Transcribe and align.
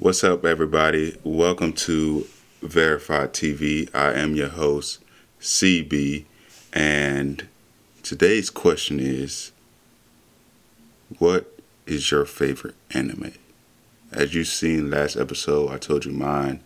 What's 0.00 0.24
up, 0.24 0.46
everybody? 0.46 1.18
Welcome 1.24 1.74
to 1.74 2.26
Verified 2.62 3.34
TV. 3.34 3.94
I 3.94 4.14
am 4.14 4.34
your 4.34 4.48
host, 4.48 4.98
CB, 5.42 6.24
and 6.72 7.46
today's 8.02 8.48
question 8.48 8.98
is 8.98 9.52
What 11.18 11.54
is 11.84 12.10
your 12.10 12.24
favorite 12.24 12.76
anime? 12.92 13.34
As 14.10 14.34
you've 14.34 14.46
seen 14.46 14.90
last 14.90 15.16
episode, 15.16 15.70
I 15.70 15.76
told 15.76 16.06
you 16.06 16.12
mine 16.12 16.64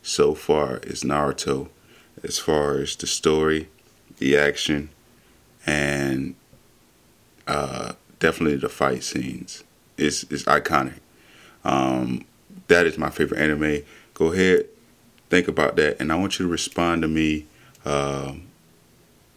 so 0.00 0.36
far 0.36 0.76
is 0.84 1.02
Naruto, 1.02 1.70
as 2.22 2.38
far 2.38 2.78
as 2.78 2.94
the 2.94 3.08
story, 3.08 3.68
the 4.18 4.36
action, 4.36 4.90
and 5.66 6.36
uh, 7.48 7.94
definitely 8.20 8.58
the 8.58 8.68
fight 8.68 9.02
scenes. 9.02 9.64
It's, 9.98 10.22
it's 10.30 10.44
iconic. 10.44 11.00
Um, 11.64 12.24
that 12.68 12.86
is 12.86 12.98
my 12.98 13.10
favorite 13.10 13.40
anime. 13.40 13.82
Go 14.14 14.32
ahead, 14.32 14.66
think 15.28 15.48
about 15.48 15.76
that, 15.76 16.00
and 16.00 16.12
I 16.12 16.16
want 16.16 16.38
you 16.38 16.46
to 16.46 16.50
respond 16.50 17.02
to 17.02 17.08
me 17.08 17.46
uh, 17.84 18.34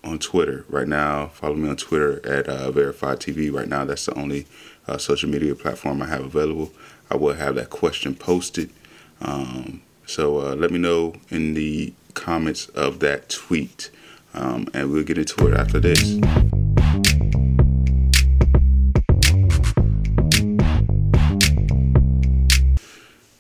on 0.04 0.20
Twitter 0.20 0.66
right 0.70 0.88
now. 0.88 1.28
Follow 1.28 1.56
me 1.56 1.70
on 1.70 1.78
Twitter 1.78 2.26
at 2.26 2.48
uh, 2.48 2.72
TV 2.72 3.54
right 3.54 3.68
now. 3.68 3.86
That's 3.86 4.06
the 4.06 4.16
only 4.16 4.46
uh, 4.88 4.98
social 4.98 5.30
media 5.30 5.56
platform 5.56 6.02
I 6.02 6.08
have 6.08 6.24
available. 6.24 6.72
I 7.12 7.18
will 7.18 7.34
have 7.34 7.56
that 7.56 7.70
question 7.70 8.16
posted. 8.16 8.70
Um, 9.22 9.82
so 10.06 10.40
uh, 10.40 10.56
let 10.56 10.72
me 10.72 10.80
know 10.80 11.16
in 11.30 11.54
the 11.54 11.94
comments 12.14 12.68
of 12.70 13.00
that 13.00 13.30
tweet, 13.30 13.92
um, 14.34 14.68
and 14.74 14.92
we'll 14.92 15.04
get 15.04 15.18
into 15.18 15.48
it 15.48 15.54
after 15.54 15.80
this. 15.80 16.20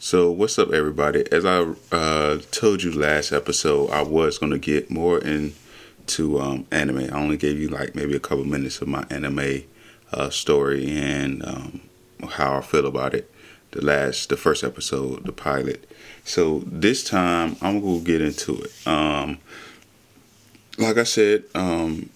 So, 0.10 0.32
what's 0.32 0.58
up, 0.58 0.72
everybody? 0.72 1.24
As 1.32 1.46
I 1.46 1.72
uh, 1.92 2.40
told 2.50 2.82
you 2.82 2.92
last 2.92 3.32
episode, 3.32 3.92
I 3.92 4.02
was 4.02 4.40
going 4.40 4.52
to 4.52 4.58
get 4.58 4.90
more 4.90 5.20
into 5.20 6.40
um, 6.40 6.66
anime. 6.72 7.14
I 7.14 7.16
only 7.16 7.38
gave 7.38 7.60
you 7.60 7.68
like 7.68 7.94
maybe 7.94 8.16
a 8.16 8.20
couple 8.20 8.44
minutes 8.44 8.82
of 8.82 8.88
my 8.88 9.06
anime 9.12 9.66
uh, 10.12 10.32
story 10.32 10.90
and 10.90 11.46
um, 11.46 11.82
how 12.28 12.58
I 12.58 12.62
feel 12.62 12.88
about 12.88 13.14
it. 13.14 13.32
The 13.70 13.86
last, 13.86 14.30
the 14.30 14.36
first 14.36 14.64
episode, 14.64 15.26
the 15.26 15.32
pilot. 15.32 15.88
So 16.26 16.64
this 16.66 17.04
time, 17.04 17.56
I'm 17.62 17.80
gonna 17.80 18.00
get 18.00 18.20
into 18.20 18.64
it. 18.64 18.88
Um, 18.88 19.38
like 20.80 20.98
I 20.98 21.04
said, 21.04 21.44
um, 21.54 22.10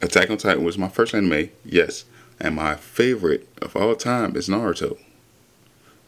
Attack 0.00 0.30
on 0.30 0.36
Titan 0.36 0.62
was 0.62 0.78
my 0.78 0.88
first 0.88 1.16
anime, 1.16 1.50
yes, 1.64 2.04
and 2.38 2.54
my 2.54 2.76
favorite 2.76 3.48
of 3.60 3.74
all 3.74 3.96
time 3.96 4.36
is 4.36 4.48
Naruto. 4.48 4.98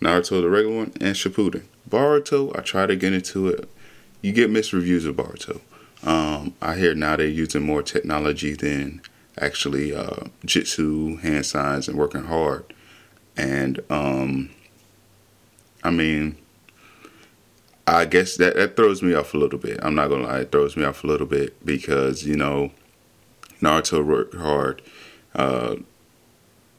Naruto, 0.01 0.43
the 0.43 0.51
regular 0.51 0.77
one, 0.77 0.93
and 1.01 1.17
Shippuden. 1.17 1.65
Boruto, 1.89 2.57
I 2.57 2.63
try 2.63 2.87
to 2.87 2.97
get 2.97 3.13
into 3.13 3.49
it. 3.49 3.69
You 4.23 4.33
get 4.33 4.51
mixed 4.51 4.73
reviews 4.73 5.05
of 5.05 5.17
Boruto. 5.17 5.61
Um, 6.03 6.55
I 6.61 6.77
hear 6.77 6.95
now 6.95 7.17
they're 7.17 7.27
using 7.27 7.63
more 7.63 7.83
technology 7.83 8.55
than 8.55 9.01
actually 9.39 9.95
uh, 9.95 10.25
jitsu, 10.45 11.17
hand 11.17 11.47
signs, 11.47 11.89
and 11.89 11.97
working 11.97 12.25
hard. 12.25 12.65
And 13.37 13.81
um, 13.91 14.51
I 15.83 15.91
mean, 15.91 16.37
I 17.87 18.05
guess 18.05 18.37
that, 18.37 18.57
that 18.57 18.77
throws 18.77 19.03
me 19.03 19.15
off 19.15 19.35
a 19.35 19.39
little 19.39 19.59
bit. 19.59 19.79
I'm 19.83 19.95
not 19.95 20.09
gonna 20.09 20.25
lie, 20.25 20.41
it 20.41 20.53
throws 20.53 20.77
me 20.77 20.85
off 20.85 21.05
a 21.05 21.07
little 21.07 21.27
bit 21.27 21.65
because 21.65 22.25
you 22.25 22.37
know, 22.37 22.71
Naruto 23.61 24.05
worked 24.05 24.35
hard, 24.35 24.83
uh, 25.35 25.77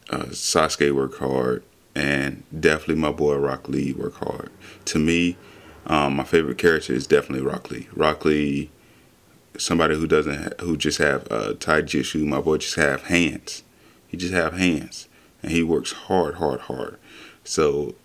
uh, 0.09 0.25
Sasuke 0.25 0.93
worked 0.93 1.19
hard, 1.19 1.63
and 1.95 2.43
definitely 2.57 2.95
my 2.95 3.11
boy 3.11 3.35
Rock 3.37 3.69
Lee 3.69 3.93
work 3.93 4.15
hard. 4.15 4.51
To 4.85 4.99
me, 4.99 5.37
um, 5.87 6.17
my 6.17 6.23
favorite 6.23 6.57
character 6.57 6.93
is 6.93 7.07
definitely 7.07 7.45
Rock 7.45 7.71
Lee. 7.71 7.87
Rock 7.93 8.25
Lee, 8.25 8.69
somebody 9.57 9.95
who 9.95 10.07
doesn't 10.07 10.43
ha- 10.43 10.63
who 10.65 10.77
just 10.77 10.97
have 10.97 11.23
uh, 11.31 11.53
taijutsu. 11.53 12.25
My 12.25 12.41
boy 12.41 12.57
just 12.57 12.75
have 12.75 13.03
hands. 13.03 13.63
He 14.07 14.17
just 14.17 14.33
have 14.33 14.53
hands, 14.53 15.07
and 15.41 15.51
he 15.51 15.63
works 15.63 15.91
hard, 15.91 16.35
hard, 16.35 16.61
hard. 16.61 16.97
So 17.43 17.95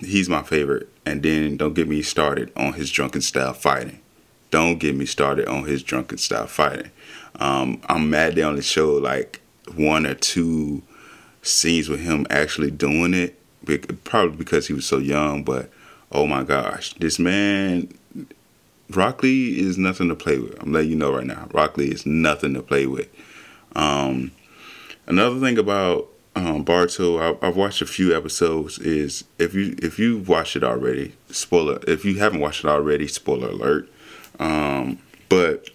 he's 0.00 0.28
my 0.28 0.42
favorite. 0.42 0.88
And 1.06 1.22
then 1.22 1.56
don't 1.56 1.74
get 1.74 1.88
me 1.88 2.02
started 2.02 2.52
on 2.54 2.74
his 2.74 2.90
drunken 2.90 3.22
style 3.22 3.54
fighting. 3.54 4.00
Don't 4.50 4.78
get 4.78 4.94
me 4.94 5.06
started 5.06 5.48
on 5.48 5.64
his 5.64 5.82
drunken 5.82 6.18
style 6.18 6.46
fighting. 6.46 6.90
Um, 7.36 7.80
I'm 7.88 8.10
mad 8.10 8.34
they 8.34 8.42
only 8.42 8.62
show 8.62 8.92
like 8.94 9.40
one 9.74 10.06
or 10.06 10.14
two 10.14 10.82
scenes 11.42 11.88
with 11.88 12.00
him 12.00 12.26
actually 12.30 12.70
doing 12.70 13.14
it 13.14 13.38
probably 14.04 14.36
because 14.36 14.66
he 14.66 14.72
was 14.72 14.86
so 14.86 14.98
young, 14.98 15.42
but 15.42 15.70
oh 16.10 16.26
my 16.26 16.42
gosh, 16.42 16.94
this 16.94 17.18
man, 17.18 17.92
Rock 18.90 19.22
Lee 19.22 19.60
is 19.60 19.76
nothing 19.76 20.08
to 20.08 20.14
play 20.14 20.38
with. 20.38 20.60
I'm 20.62 20.72
letting 20.72 20.90
you 20.90 20.96
know 20.96 21.14
right 21.14 21.26
now, 21.26 21.48
Rock 21.52 21.76
Lee 21.76 21.88
is 21.88 22.06
nothing 22.06 22.54
to 22.54 22.62
play 22.62 22.86
with. 22.86 23.08
Um, 23.76 24.32
another 25.06 25.38
thing 25.38 25.58
about 25.58 26.08
um, 26.34 26.64
Boruto, 26.64 27.40
I, 27.42 27.46
have 27.46 27.56
watched 27.56 27.82
a 27.82 27.86
few 27.86 28.16
episodes. 28.16 28.78
Is 28.78 29.24
if 29.38 29.54
you 29.54 29.74
if 29.82 29.98
you've 29.98 30.28
watched 30.28 30.56
it 30.56 30.64
already, 30.64 31.14
spoiler. 31.30 31.80
If 31.86 32.04
you 32.04 32.18
haven't 32.18 32.40
watched 32.40 32.64
it 32.64 32.68
already, 32.68 33.08
spoiler 33.08 33.48
alert. 33.48 33.90
Um, 34.38 35.00
but 35.28 35.67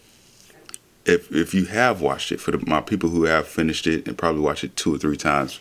if 1.05 1.31
if 1.31 1.53
you 1.53 1.65
have 1.65 2.01
watched 2.01 2.31
it, 2.31 2.39
for 2.39 2.51
the, 2.51 2.65
my 2.65 2.81
people 2.81 3.09
who 3.09 3.23
have 3.23 3.47
finished 3.47 3.87
it 3.87 4.07
and 4.07 4.17
probably 4.17 4.41
watched 4.41 4.63
it 4.63 4.75
two 4.75 4.95
or 4.95 4.97
three 4.97 5.17
times 5.17 5.59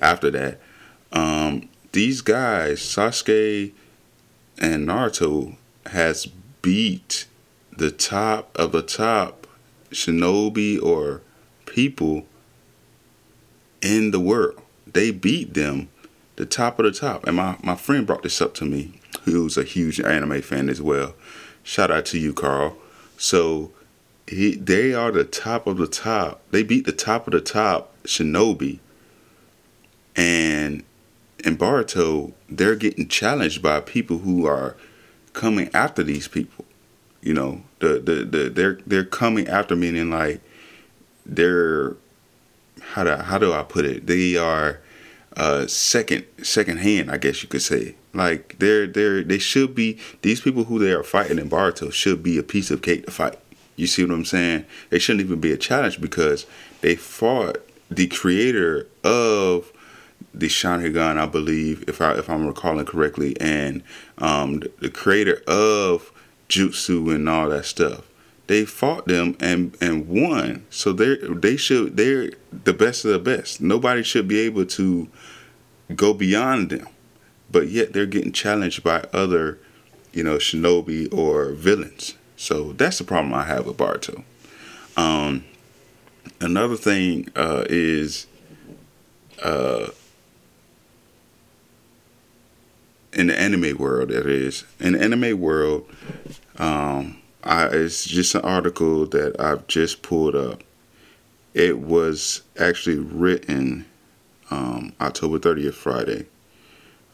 after 0.00 0.30
that, 0.30 0.60
um, 1.12 1.68
these 1.92 2.20
guys, 2.20 2.80
Sasuke 2.80 3.72
and 4.58 4.88
Naruto, 4.88 5.56
has 5.86 6.26
beat 6.62 7.26
the 7.76 7.90
top 7.90 8.56
of 8.58 8.72
the 8.72 8.82
top 8.82 9.46
shinobi 9.90 10.82
or 10.82 11.22
people 11.66 12.26
in 13.80 14.10
the 14.10 14.20
world. 14.20 14.60
They 14.86 15.10
beat 15.10 15.54
them 15.54 15.88
the 16.36 16.46
top 16.46 16.78
of 16.78 16.84
the 16.84 16.92
top. 16.92 17.26
And 17.26 17.36
my, 17.36 17.56
my 17.62 17.74
friend 17.74 18.06
brought 18.06 18.22
this 18.22 18.40
up 18.40 18.54
to 18.54 18.64
me, 18.64 19.00
who's 19.22 19.56
a 19.56 19.64
huge 19.64 20.00
anime 20.00 20.42
fan 20.42 20.68
as 20.68 20.82
well. 20.82 21.14
Shout 21.62 21.90
out 21.90 22.06
to 22.06 22.18
you, 22.18 22.32
Carl. 22.32 22.76
So 23.16 23.72
he 24.28 24.56
they 24.56 24.94
are 24.94 25.10
the 25.10 25.24
top 25.24 25.66
of 25.66 25.78
the 25.78 25.86
top. 25.86 26.40
They 26.50 26.62
beat 26.62 26.86
the 26.86 26.92
top 26.92 27.26
of 27.26 27.32
the 27.32 27.40
top 27.40 27.94
shinobi. 28.04 28.78
And 30.16 30.82
in 31.44 31.56
Boruto, 31.56 32.32
they're 32.48 32.76
getting 32.76 33.08
challenged 33.08 33.62
by 33.62 33.80
people 33.80 34.18
who 34.18 34.46
are 34.46 34.76
coming 35.32 35.70
after 35.72 36.02
these 36.02 36.28
people. 36.28 36.64
You 37.22 37.34
know, 37.34 37.62
the 37.78 38.00
the, 38.00 38.24
the 38.24 38.50
they're 38.50 38.78
they're 38.86 39.04
coming 39.04 39.48
after 39.48 39.76
meaning 39.76 40.10
like 40.10 40.40
they're 41.24 41.96
how 42.80 43.04
do 43.04 43.14
how 43.16 43.38
do 43.38 43.52
I 43.52 43.62
put 43.62 43.84
it? 43.84 44.06
They 44.06 44.36
are 44.36 44.80
uh, 45.36 45.66
second 45.66 46.26
second 46.42 46.78
hand, 46.78 47.10
I 47.10 47.18
guess 47.18 47.42
you 47.42 47.48
could 47.48 47.62
say. 47.62 47.94
Like 48.12 48.56
they're 48.58 48.86
they're 48.86 49.22
they 49.22 49.38
should 49.38 49.74
be 49.74 49.98
these 50.22 50.40
people 50.40 50.64
who 50.64 50.78
they 50.78 50.92
are 50.92 51.02
fighting 51.02 51.38
in 51.38 51.48
Boruto 51.48 51.92
should 51.92 52.22
be 52.22 52.38
a 52.38 52.42
piece 52.42 52.70
of 52.70 52.82
cake 52.82 53.06
to 53.06 53.12
fight. 53.12 53.38
You 53.78 53.86
see 53.86 54.04
what 54.04 54.12
I'm 54.12 54.24
saying? 54.24 54.64
They 54.90 54.98
shouldn't 54.98 55.24
even 55.24 55.40
be 55.40 55.52
a 55.52 55.56
challenge 55.56 56.00
because 56.00 56.46
they 56.80 56.96
fought 56.96 57.58
the 57.88 58.08
creator 58.08 58.88
of 59.04 59.72
the 60.34 60.48
Sharingan, 60.48 61.16
I 61.16 61.26
believe, 61.26 61.84
if 61.88 62.00
I 62.00 62.14
if 62.14 62.28
I'm 62.28 62.46
recalling 62.46 62.86
correctly, 62.86 63.40
and 63.40 63.84
um, 64.18 64.60
the, 64.60 64.72
the 64.80 64.90
creator 64.90 65.42
of 65.46 66.12
Jutsu 66.48 67.14
and 67.14 67.28
all 67.28 67.48
that 67.50 67.66
stuff. 67.66 68.04
They 68.48 68.64
fought 68.64 69.06
them 69.06 69.36
and 69.40 69.76
and 69.80 70.08
won. 70.08 70.66
So 70.70 70.92
they 70.92 71.16
they 71.22 71.56
should 71.56 71.96
they're 71.96 72.32
the 72.64 72.72
best 72.72 73.04
of 73.04 73.12
the 73.12 73.18
best. 73.20 73.60
Nobody 73.60 74.02
should 74.02 74.26
be 74.26 74.40
able 74.40 74.66
to 74.66 75.08
go 75.94 76.12
beyond 76.12 76.70
them, 76.70 76.88
but 77.48 77.68
yet 77.68 77.92
they're 77.92 78.06
getting 78.06 78.32
challenged 78.32 78.82
by 78.82 79.04
other, 79.12 79.58
you 80.12 80.24
know, 80.24 80.36
shinobi 80.36 81.12
or 81.14 81.52
villains. 81.52 82.17
So 82.38 82.72
that's 82.72 82.98
the 82.98 83.04
problem 83.04 83.34
I 83.34 83.44
have 83.44 83.66
with 83.66 83.76
Boruto. 83.76 84.22
Um, 84.96 85.44
another 86.40 86.76
thing 86.76 87.28
uh, 87.34 87.64
is 87.68 88.28
uh, 89.42 89.88
in 93.12 93.26
the 93.26 93.38
anime 93.38 93.76
world 93.76 94.10
that 94.10 94.26
is 94.26 94.64
in 94.78 94.92
the 94.92 95.02
anime 95.02 95.40
world 95.40 95.88
um, 96.58 97.20
I, 97.42 97.66
it's 97.66 98.04
just 98.04 98.34
an 98.34 98.42
article 98.42 99.06
that 99.06 99.40
i've 99.40 99.66
just 99.66 100.02
pulled 100.02 100.34
up 100.34 100.62
it 101.54 101.78
was 101.78 102.42
actually 102.58 102.98
written 102.98 103.86
um, 104.50 104.92
october 105.00 105.38
30th 105.38 105.74
friday 105.74 106.26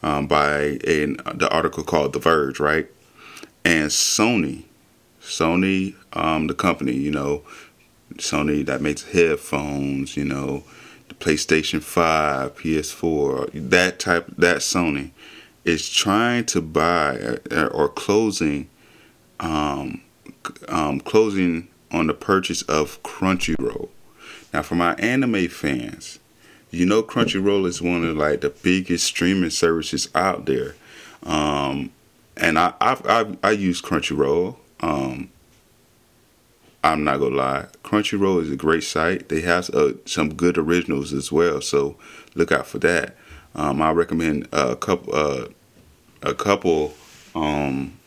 um, 0.03 0.27
by 0.27 0.79
a, 0.83 1.05
the 1.33 1.49
article 1.51 1.83
called 1.83 2.13
the 2.13 2.19
verge 2.19 2.59
right 2.59 2.87
and 3.63 3.89
sony 3.89 4.63
sony 5.25 5.95
um, 6.13 6.47
the 6.47 6.53
company 6.53 6.93
you 6.93 7.11
know 7.11 7.41
sony 8.15 8.65
that 8.65 8.81
makes 8.81 9.03
headphones 9.03 10.15
you 10.15 10.23
know 10.23 10.63
the 11.09 11.15
playstation 11.15 11.81
5 11.81 12.55
ps4 12.55 13.69
that 13.69 13.99
type 13.99 14.27
that 14.37 14.57
sony 14.57 15.11
is 15.65 15.89
trying 15.89 16.45
to 16.45 16.61
buy 16.61 17.39
uh, 17.51 17.65
or 17.65 17.89
closing, 17.89 18.69
um, 19.39 20.01
um, 20.69 20.99
closing 21.01 21.67
on 21.91 22.07
the 22.07 22.13
purchase 22.13 22.61
of 22.63 23.01
Crunchyroll. 23.03 23.89
Now, 24.53 24.61
for 24.61 24.75
my 24.75 24.93
anime 24.95 25.47
fans, 25.49 26.19
you 26.69 26.85
know 26.85 27.03
Crunchyroll 27.03 27.65
is 27.65 27.81
one 27.81 28.05
of 28.05 28.15
like 28.15 28.41
the 28.41 28.51
biggest 28.51 29.05
streaming 29.05 29.49
services 29.49 30.07
out 30.13 30.45
there, 30.45 30.75
um, 31.23 31.91
and 32.37 32.59
I 32.59 32.73
I've, 32.79 33.05
I've, 33.07 33.37
i 33.43 33.51
use 33.51 33.81
Crunchyroll. 33.81 34.57
Um, 34.85 35.31
I'm 36.83 37.03
not 37.03 37.17
gonna 37.17 37.35
lie, 37.35 37.65
Crunchyroll 37.83 38.43
is 38.43 38.51
a 38.51 38.55
great 38.55 38.83
site. 38.83 39.29
They 39.29 39.41
have 39.41 39.71
uh, 39.71 39.93
some 40.05 40.35
good 40.35 40.59
originals 40.59 41.11
as 41.11 41.31
well, 41.31 41.59
so 41.59 41.95
look 42.35 42.51
out 42.51 42.67
for 42.67 42.77
that. 42.79 43.15
Um, 43.55 43.81
I 43.81 43.91
recommend 43.91 44.47
a 44.51 44.75
couple 44.75 45.15
uh, 45.15 45.47
a 46.21 46.35
couple 46.35 46.93
um, 47.33 47.97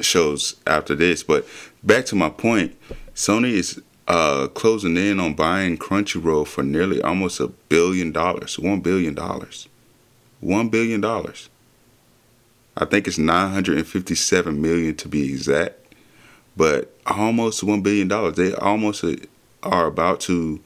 shows 0.00 0.56
after 0.66 0.96
this, 0.96 1.22
but 1.22 1.46
back 1.84 2.06
to 2.06 2.16
my 2.16 2.28
point, 2.28 2.76
Sony 3.14 3.52
is 3.52 3.80
uh, 4.08 4.48
closing 4.48 4.96
in 4.96 5.20
on 5.20 5.34
buying 5.34 5.78
Crunchyroll 5.78 6.48
for 6.48 6.64
nearly 6.64 7.00
almost 7.00 7.38
a 7.38 7.46
billion 7.46 8.10
dollars. 8.10 8.58
One 8.58 8.80
billion 8.80 9.14
dollars. 9.14 9.68
One 10.40 10.70
billion 10.70 11.00
dollars. 11.00 11.48
I 12.76 12.84
think 12.86 13.06
it's 13.06 13.18
957 13.18 14.60
million 14.60 14.96
to 14.96 15.08
be 15.08 15.28
exact, 15.28 15.79
but 16.60 16.94
almost 17.06 17.64
one 17.64 17.80
billion 17.80 18.06
dollars. 18.06 18.36
They 18.36 18.52
almost 18.52 19.02
are 19.62 19.86
about 19.86 20.20
to 20.20 20.60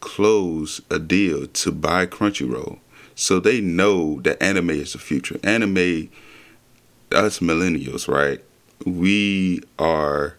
close 0.00 0.82
a 0.90 0.98
deal 0.98 1.46
to 1.46 1.72
buy 1.72 2.04
Crunchyroll, 2.04 2.80
so 3.14 3.40
they 3.40 3.58
know 3.62 4.20
that 4.20 4.42
anime 4.42 4.68
is 4.68 4.92
the 4.92 4.98
future. 4.98 5.40
Anime, 5.42 6.10
us 7.12 7.38
millennials, 7.38 8.08
right? 8.08 8.44
We 8.84 9.62
are 9.78 10.36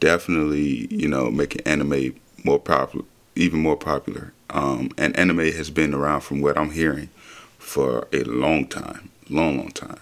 definitely 0.00 0.86
you 0.90 1.06
know 1.06 1.30
making 1.30 1.60
anime 1.66 2.18
more 2.44 2.58
popular, 2.58 3.04
even 3.36 3.60
more 3.60 3.76
popular. 3.76 4.32
Um, 4.48 4.88
and 4.96 5.14
anime 5.18 5.52
has 5.52 5.68
been 5.68 5.92
around 5.92 6.22
from 6.22 6.40
what 6.40 6.56
I'm 6.56 6.70
hearing 6.70 7.10
for 7.58 8.08
a 8.10 8.24
long 8.24 8.68
time, 8.68 9.10
long, 9.28 9.58
long 9.58 9.72
time. 9.72 10.00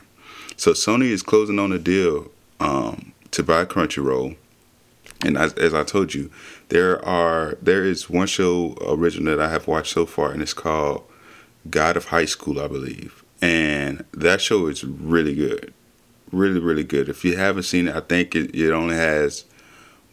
So 0.56 0.74
Sony 0.74 1.10
is 1.10 1.24
closing 1.24 1.58
on 1.58 1.72
a 1.72 1.78
deal 1.80 2.30
um, 2.60 3.11
to 3.32 3.42
buy 3.42 3.64
Crunchyroll, 3.64 4.36
and 5.24 5.36
as, 5.36 5.52
as, 5.54 5.74
I 5.74 5.84
told 5.84 6.14
you, 6.14 6.30
there 6.68 7.04
are 7.04 7.58
there 7.60 7.84
is 7.84 8.08
one 8.08 8.26
show 8.26 8.76
original 8.86 9.36
that 9.36 9.44
I 9.44 9.50
have 9.50 9.66
watched 9.66 9.92
so 9.92 10.06
far, 10.06 10.30
and 10.32 10.42
it's 10.42 10.54
called 10.54 11.04
God 11.68 11.96
of 11.96 12.06
High 12.06 12.24
School, 12.24 12.60
I 12.60 12.68
believe, 12.68 13.22
and 13.40 14.04
that 14.12 14.40
show 14.40 14.66
is 14.66 14.84
really 14.84 15.34
good, 15.34 15.72
really, 16.30 16.60
really 16.60 16.84
good. 16.84 17.08
If 17.08 17.24
you 17.24 17.36
haven't 17.36 17.64
seen 17.64 17.88
it, 17.88 17.94
I 17.94 18.00
think 18.00 18.34
it, 18.34 18.54
it 18.54 18.72
only 18.72 18.96
has 18.96 19.44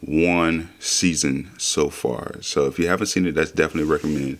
one 0.00 0.70
season 0.78 1.50
so 1.58 1.90
far. 1.90 2.40
So 2.40 2.66
if 2.66 2.78
you 2.78 2.88
haven't 2.88 3.06
seen 3.06 3.26
it, 3.26 3.34
that's 3.34 3.50
definitely 3.50 3.90
recommended. 3.90 4.38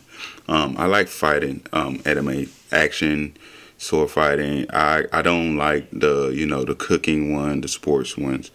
Um, 0.48 0.76
I 0.78 0.86
like 0.86 1.08
fighting, 1.08 1.62
um, 1.72 2.00
anime, 2.04 2.48
action, 2.72 3.36
sword 3.80 4.10
fighting. 4.10 4.66
I, 4.70 5.06
I 5.10 5.22
don't 5.22 5.56
like 5.56 5.90
the 5.90 6.28
you 6.28 6.46
know 6.46 6.64
the 6.64 6.74
cooking 6.74 7.34
one, 7.34 7.62
the 7.62 7.68
sports 7.68 8.16
ones. 8.16 8.50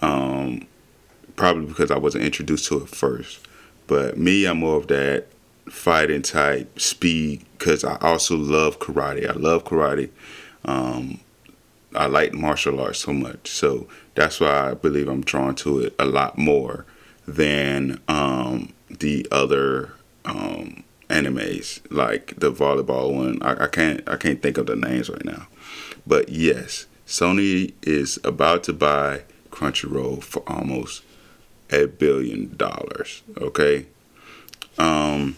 Um, 0.00 0.66
probably 1.36 1.66
because 1.66 1.90
I 1.90 1.98
wasn't 1.98 2.24
introduced 2.24 2.66
to 2.68 2.82
it 2.82 2.88
first. 2.88 3.46
But 3.86 4.16
me, 4.16 4.46
I'm 4.46 4.58
more 4.58 4.76
of 4.76 4.88
that 4.88 5.26
fighting 5.68 6.22
type 6.22 6.80
speed 6.80 7.44
because 7.58 7.84
I 7.84 7.96
also 7.96 8.36
love 8.36 8.78
karate. 8.78 9.28
I 9.28 9.34
love 9.34 9.64
karate. 9.64 10.10
Um, 10.64 11.20
I 11.94 12.06
like 12.06 12.32
martial 12.32 12.80
arts 12.80 13.00
so 13.00 13.12
much. 13.12 13.50
So 13.50 13.86
that's 14.14 14.40
why 14.40 14.70
I 14.70 14.74
believe 14.74 15.08
I'm 15.08 15.22
drawn 15.22 15.54
to 15.56 15.80
it 15.80 15.94
a 15.98 16.04
lot 16.06 16.38
more 16.38 16.86
than 17.26 18.00
um, 18.08 18.72
the 18.88 19.26
other 19.30 19.92
um, 20.24 20.84
animes, 21.10 21.80
like 21.90 22.34
the 22.38 22.52
volleyball 22.52 23.14
one. 23.14 23.42
I, 23.42 23.64
I, 23.64 23.66
can't 23.66 24.08
I 24.08 24.16
can't 24.16 24.40
think 24.40 24.56
of 24.56 24.66
the 24.66 24.76
names 24.76 25.10
right 25.10 25.24
now, 25.24 25.48
but 26.06 26.28
yes, 26.28 26.86
Sony 27.06 27.74
is 27.82 28.18
about 28.24 28.64
to 28.64 28.72
buy 28.72 29.22
Crunchyroll 29.50 30.22
for 30.22 30.42
almost 30.46 31.02
a 31.70 31.86
billion 31.86 32.56
dollars. 32.56 33.22
Okay. 33.36 33.86
Um, 34.78 35.36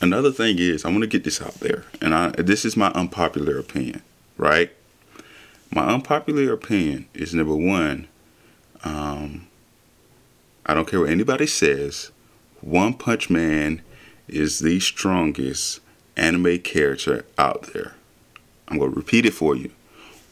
another 0.00 0.32
thing 0.32 0.58
is 0.58 0.84
I 0.84 0.90
want 0.90 1.02
to 1.02 1.06
get 1.06 1.24
this 1.24 1.40
out 1.40 1.54
there, 1.54 1.84
and 2.00 2.14
I 2.14 2.30
this 2.30 2.64
is 2.64 2.76
my 2.76 2.88
unpopular 2.88 3.58
opinion, 3.58 4.02
right? 4.36 4.72
My 5.74 5.86
unpopular 5.86 6.52
opinion 6.52 7.06
is 7.14 7.34
number 7.34 7.56
one, 7.56 8.08
um, 8.84 9.46
I 10.66 10.74
don't 10.74 10.86
care 10.86 11.00
what 11.00 11.08
anybody 11.08 11.46
says, 11.46 12.10
One 12.60 12.92
Punch 12.92 13.30
Man 13.30 13.80
is 14.28 14.60
the 14.60 14.80
strongest 14.80 15.80
anime 16.16 16.58
character 16.58 17.24
out 17.38 17.72
there. 17.72 17.94
I'm 18.68 18.78
going 18.78 18.90
to 18.90 18.96
repeat 18.96 19.26
it 19.26 19.34
for 19.34 19.54
you. 19.54 19.70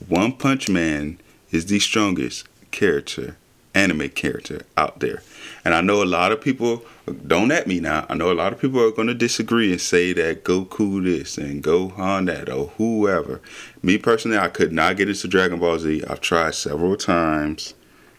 One 0.09 0.33
Punch 0.33 0.69
Man 0.69 1.19
is 1.51 1.67
the 1.67 1.79
strongest 1.79 2.47
character, 2.71 3.37
anime 3.75 4.09
character 4.11 4.63
out 4.77 5.01
there. 5.01 5.23
And 5.65 5.75
I 5.75 5.81
know 5.81 6.03
a 6.03 6.05
lot 6.05 6.33
of 6.33 6.41
people, 6.41 6.85
don't 7.27 7.53
at 7.53 7.67
me 7.67 7.81
now, 7.81 8.07
I 8.09 8.15
know 8.15 8.33
a 8.33 8.35
lot 8.35 8.53
of 8.53 8.61
people 8.61 8.81
are 8.81 8.93
going 8.93 9.09
to 9.09 9.15
disagree 9.15 9.71
and 9.73 9.81
say 9.81 10.13
that 10.15 10.45
Goku 10.45 11.03
this 11.05 11.37
and 11.37 11.63
Gohan 11.63 12.27
that 12.27 12.49
or 12.49 12.69
whoever. 12.79 13.41
Me 13.83 13.99
personally, 13.99 14.39
I 14.39 14.49
could 14.49 14.73
not 14.73 14.97
get 14.97 15.09
into 15.09 15.29
Dragon 15.29 15.59
Ball 15.59 15.79
Z. 15.79 16.05
I've 16.09 16.21
tried 16.21 16.55
several 16.55 16.97
times, 16.97 17.75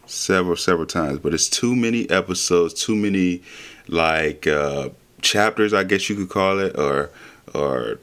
several, 0.06 0.58
several 0.58 0.86
times, 0.88 1.20
but 1.20 1.34
it's 1.34 1.50
too 1.50 1.76
many 1.76 2.10
episodes, 2.10 2.74
too 2.74 2.96
many 2.96 3.42
like 3.88 4.46
uh, 4.46 4.90
chapters, 5.22 5.74
I 5.74 5.84
guess 5.84 6.10
you 6.10 6.16
could 6.16 6.30
call 6.30 6.60
it, 6.60 6.78
or, 6.78 7.10
or, 7.54 8.00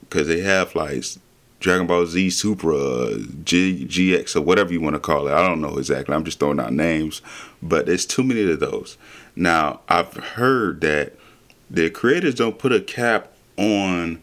because 0.00 0.28
they 0.28 0.40
have 0.40 0.74
like 0.74 1.04
Dragon 1.60 1.86
Ball 1.86 2.06
Z 2.06 2.30
Super, 2.30 2.72
uh, 2.72 3.18
G, 3.44 3.86
GX, 3.88 4.36
or 4.36 4.42
whatever 4.42 4.72
you 4.72 4.80
want 4.80 4.94
to 4.94 5.00
call 5.00 5.28
it. 5.28 5.32
I 5.32 5.46
don't 5.46 5.60
know 5.60 5.78
exactly. 5.78 6.14
I'm 6.14 6.24
just 6.24 6.38
throwing 6.38 6.60
out 6.60 6.72
names, 6.72 7.22
but 7.62 7.86
there's 7.86 8.06
too 8.06 8.22
many 8.22 8.50
of 8.50 8.60
those. 8.60 8.96
Now, 9.34 9.80
I've 9.88 10.14
heard 10.14 10.80
that 10.82 11.14
the 11.70 11.90
creators 11.90 12.34
don't 12.34 12.58
put 12.58 12.72
a 12.72 12.80
cap 12.80 13.32
on 13.56 14.22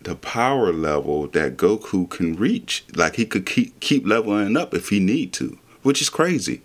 the 0.00 0.14
power 0.14 0.72
level 0.72 1.26
that 1.28 1.56
Goku 1.56 2.08
can 2.08 2.36
reach. 2.36 2.84
Like 2.94 3.16
he 3.16 3.26
could 3.26 3.46
keep 3.46 3.78
keep 3.80 4.06
leveling 4.06 4.56
up 4.56 4.74
if 4.74 4.90
he 4.90 5.00
need 5.00 5.32
to, 5.34 5.58
which 5.82 6.00
is 6.00 6.08
crazy. 6.08 6.62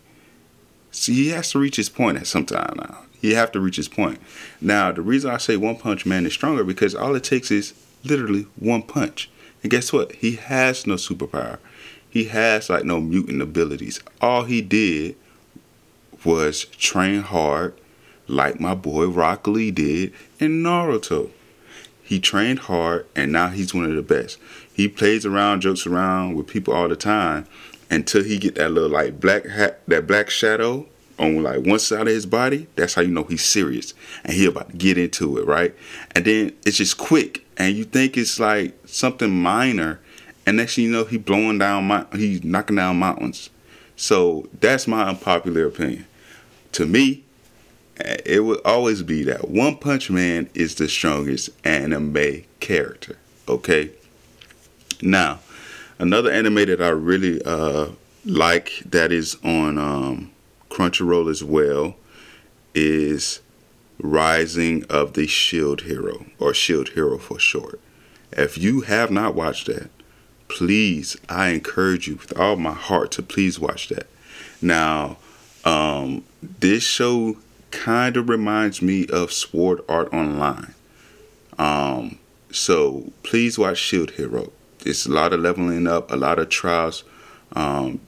See, 0.91 1.13
he 1.13 1.29
has 1.29 1.51
to 1.51 1.59
reach 1.59 1.77
his 1.77 1.89
point 1.89 2.17
at 2.17 2.27
some 2.27 2.45
time 2.45 2.75
now. 2.77 3.03
He 3.21 3.33
have 3.33 3.51
to 3.51 3.59
reach 3.59 3.75
his 3.75 3.87
point. 3.87 4.19
Now, 4.59 4.91
the 4.91 5.01
reason 5.01 5.29
I 5.29 5.37
say 5.37 5.55
One 5.55 5.77
Punch 5.77 6.05
Man 6.05 6.25
is 6.25 6.33
stronger 6.33 6.63
because 6.63 6.95
all 6.95 7.15
it 7.15 7.23
takes 7.23 7.51
is 7.51 7.73
literally 8.03 8.47
one 8.55 8.81
punch. 8.81 9.29
And 9.61 9.69
guess 9.69 9.93
what? 9.93 10.13
He 10.13 10.37
has 10.37 10.87
no 10.87 10.95
superpower. 10.95 11.59
He 12.09 12.25
has 12.25 12.69
like 12.69 12.83
no 12.83 12.99
mutant 12.99 13.41
abilities. 13.41 14.01
All 14.19 14.43
he 14.43 14.61
did 14.61 15.15
was 16.25 16.65
train 16.65 17.21
hard, 17.21 17.75
like 18.27 18.59
my 18.59 18.73
boy 18.73 19.05
Rock 19.05 19.47
Lee 19.47 19.71
did 19.71 20.13
in 20.39 20.63
Naruto. 20.63 21.29
He 22.03 22.19
trained 22.19 22.59
hard, 22.59 23.05
and 23.15 23.31
now 23.31 23.49
he's 23.49 23.73
one 23.73 23.85
of 23.85 23.95
the 23.95 24.01
best. 24.01 24.37
He 24.73 24.87
plays 24.87 25.25
around, 25.25 25.61
jokes 25.61 25.85
around 25.87 26.35
with 26.35 26.47
people 26.47 26.73
all 26.73 26.89
the 26.89 26.95
time 26.95 27.47
until 27.89 28.23
he 28.23 28.37
get 28.37 28.55
that 28.55 28.71
little 28.71 28.89
like 28.89 29.19
black 29.19 29.45
hat, 29.45 29.81
that 29.87 30.07
black 30.07 30.29
shadow 30.29 30.87
on 31.19 31.43
like 31.43 31.65
one 31.65 31.79
side 31.79 32.01
of 32.01 32.07
his 32.07 32.25
body. 32.25 32.67
That's 32.75 32.93
how 32.93 33.01
you 33.01 33.09
know 33.09 33.23
he's 33.23 33.45
serious 33.45 33.93
and 34.23 34.33
he 34.33 34.45
about 34.45 34.71
to 34.71 34.77
get 34.77 34.97
into 34.97 35.37
it, 35.37 35.45
right? 35.45 35.75
And 36.15 36.25
then 36.25 36.53
it's 36.65 36.77
just 36.77 36.97
quick, 36.97 37.45
and 37.57 37.75
you 37.75 37.83
think 37.83 38.17
it's 38.17 38.39
like 38.39 38.75
something 38.85 39.29
minor, 39.29 39.99
and 40.45 40.57
next 40.57 40.77
you 40.77 40.89
know, 40.89 41.05
he 41.05 41.17
blowing 41.17 41.57
down, 41.57 41.85
my 41.85 42.05
he's 42.13 42.43
knocking 42.43 42.77
down 42.77 42.97
mountains. 42.97 43.49
So 43.95 44.49
that's 44.59 44.87
my 44.87 45.07
unpopular 45.07 45.65
opinion 45.67 46.07
to 46.73 46.85
me, 46.85 47.23
it 47.97 48.43
would 48.43 48.61
always 48.65 49.03
be 49.03 49.23
that 49.23 49.49
One 49.49 49.77
Punch 49.77 50.09
Man 50.09 50.49
is 50.53 50.75
the 50.75 50.87
strongest 50.87 51.49
anime 51.65 52.43
character. 52.59 53.17
Okay. 53.47 53.91
Now, 55.01 55.39
another 55.99 56.31
anime 56.31 56.55
that 56.55 56.81
I 56.81 56.89
really 56.89 57.41
uh, 57.43 57.89
like 58.25 58.81
that 58.85 59.11
is 59.11 59.37
on 59.43 59.77
um, 59.77 60.31
Crunchyroll 60.71 61.29
as 61.29 61.43
well 61.43 61.95
is 62.73 63.41
Rising 63.99 64.83
of 64.89 65.13
the 65.13 65.27
Shield 65.27 65.81
Hero, 65.81 66.25
or 66.39 66.53
Shield 66.53 66.89
Hero 66.89 67.19
for 67.19 67.37
short. 67.37 67.79
If 68.31 68.57
you 68.57 68.81
have 68.81 69.11
not 69.11 69.35
watched 69.35 69.67
that, 69.67 69.89
please, 70.47 71.17
I 71.29 71.49
encourage 71.49 72.07
you 72.07 72.15
with 72.15 72.35
all 72.39 72.55
my 72.55 72.73
heart 72.73 73.11
to 73.11 73.21
please 73.21 73.59
watch 73.59 73.89
that. 73.89 74.07
Now, 74.61 75.17
um, 75.65 76.23
this 76.41 76.83
show 76.83 77.37
kind 77.69 78.17
of 78.17 78.29
reminds 78.29 78.81
me 78.81 79.05
of 79.07 79.31
Sword 79.31 79.81
Art 79.87 80.11
Online. 80.13 80.73
Um, 81.59 82.17
so 82.51 83.11
please 83.23 83.59
watch 83.59 83.77
Shield 83.77 84.11
Hero. 84.11 84.51
it's 84.85 85.05
a 85.05 85.11
lot 85.11 85.33
of 85.33 85.41
leveling 85.41 85.85
up, 85.85 86.11
a 86.11 86.15
lot 86.15 86.39
of 86.39 86.49
trials, 86.49 87.03
um, 87.55 87.99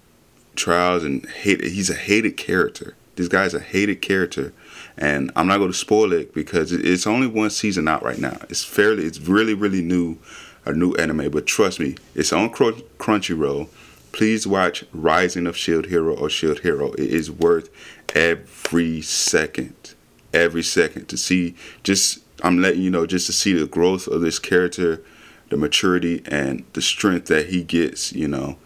trials 0.56 1.04
and 1.04 1.26
hate. 1.28 1.64
He's 1.64 1.90
a 1.90 1.96
hated 1.96 2.38
character. 2.38 2.96
This 3.16 3.28
guy's 3.28 3.54
a 3.54 3.60
hated 3.60 4.02
character, 4.02 4.54
and 4.98 5.32
I'm 5.36 5.48
not 5.48 5.60
going 5.60 5.72
to 5.72 5.78
spoil 5.78 6.14
it 6.14 6.34
because 6.34 6.72
it's 6.72 7.06
only 7.06 7.28
one 7.28 7.52
season 7.52 7.88
out 7.88 8.04
right 8.04 8.18
now. 8.18 8.38
It's 8.50 8.64
fairly, 8.64 9.06
it's 9.06 9.20
really, 9.20 9.54
really 9.54 9.84
new, 9.84 10.18
a 10.66 10.74
new 10.74 10.94
anime. 10.94 11.30
But 11.30 11.46
trust 11.46 11.80
me, 11.80 11.96
it's 12.16 12.34
on 12.34 12.50
Crunchyroll. 12.50 13.70
Please 14.14 14.48
watch 14.48 14.86
Rising 14.94 15.48
of 15.48 15.58
Shield 15.58 15.88
Hero 15.88 16.16
or 16.16 16.30
Shield 16.30 16.60
Hero. 16.60 16.94
It 16.94 17.12
is 17.12 17.30
worth 17.32 17.70
every 18.16 19.02
second, 19.02 19.94
every 20.34 20.64
second 20.64 21.08
to 21.10 21.18
see. 21.18 21.56
Just 21.84 22.20
I'm 22.44 22.60
letting 22.60 22.82
you 22.82 22.90
know, 22.90 23.06
just 23.06 23.28
to 23.28 23.34
see 23.34 23.54
the 23.54 23.68
growth 23.68 24.08
of 24.08 24.22
this 24.22 24.40
character, 24.40 25.04
the 25.50 25.58
maturity 25.58 26.24
and 26.26 26.66
the 26.74 26.82
strength 26.82 27.28
that 27.28 27.48
he 27.48 27.64
gets. 27.64 28.12
You 28.14 28.28
know, 28.28 28.58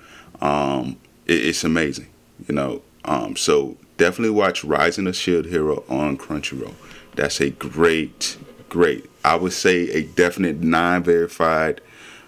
um, 0.42 0.98
it, 1.28 1.46
it's 1.46 1.64
amazing. 1.64 2.08
You 2.48 2.56
know, 2.56 2.82
um, 3.06 3.36
so 3.36 3.78
definitely 3.98 4.36
watch 4.36 4.64
Rising 4.64 5.08
of 5.08 5.16
Shield 5.16 5.46
Hero 5.46 5.84
on 5.90 6.18
Crunchyroll. 6.18 6.74
That's 7.16 7.40
a 7.42 7.50
great, 7.52 8.38
great. 8.70 9.10
I 9.24 9.36
would 9.36 9.54
say 9.54 9.90
a 9.90 10.04
definite 10.04 10.62
non-verified 10.62 11.82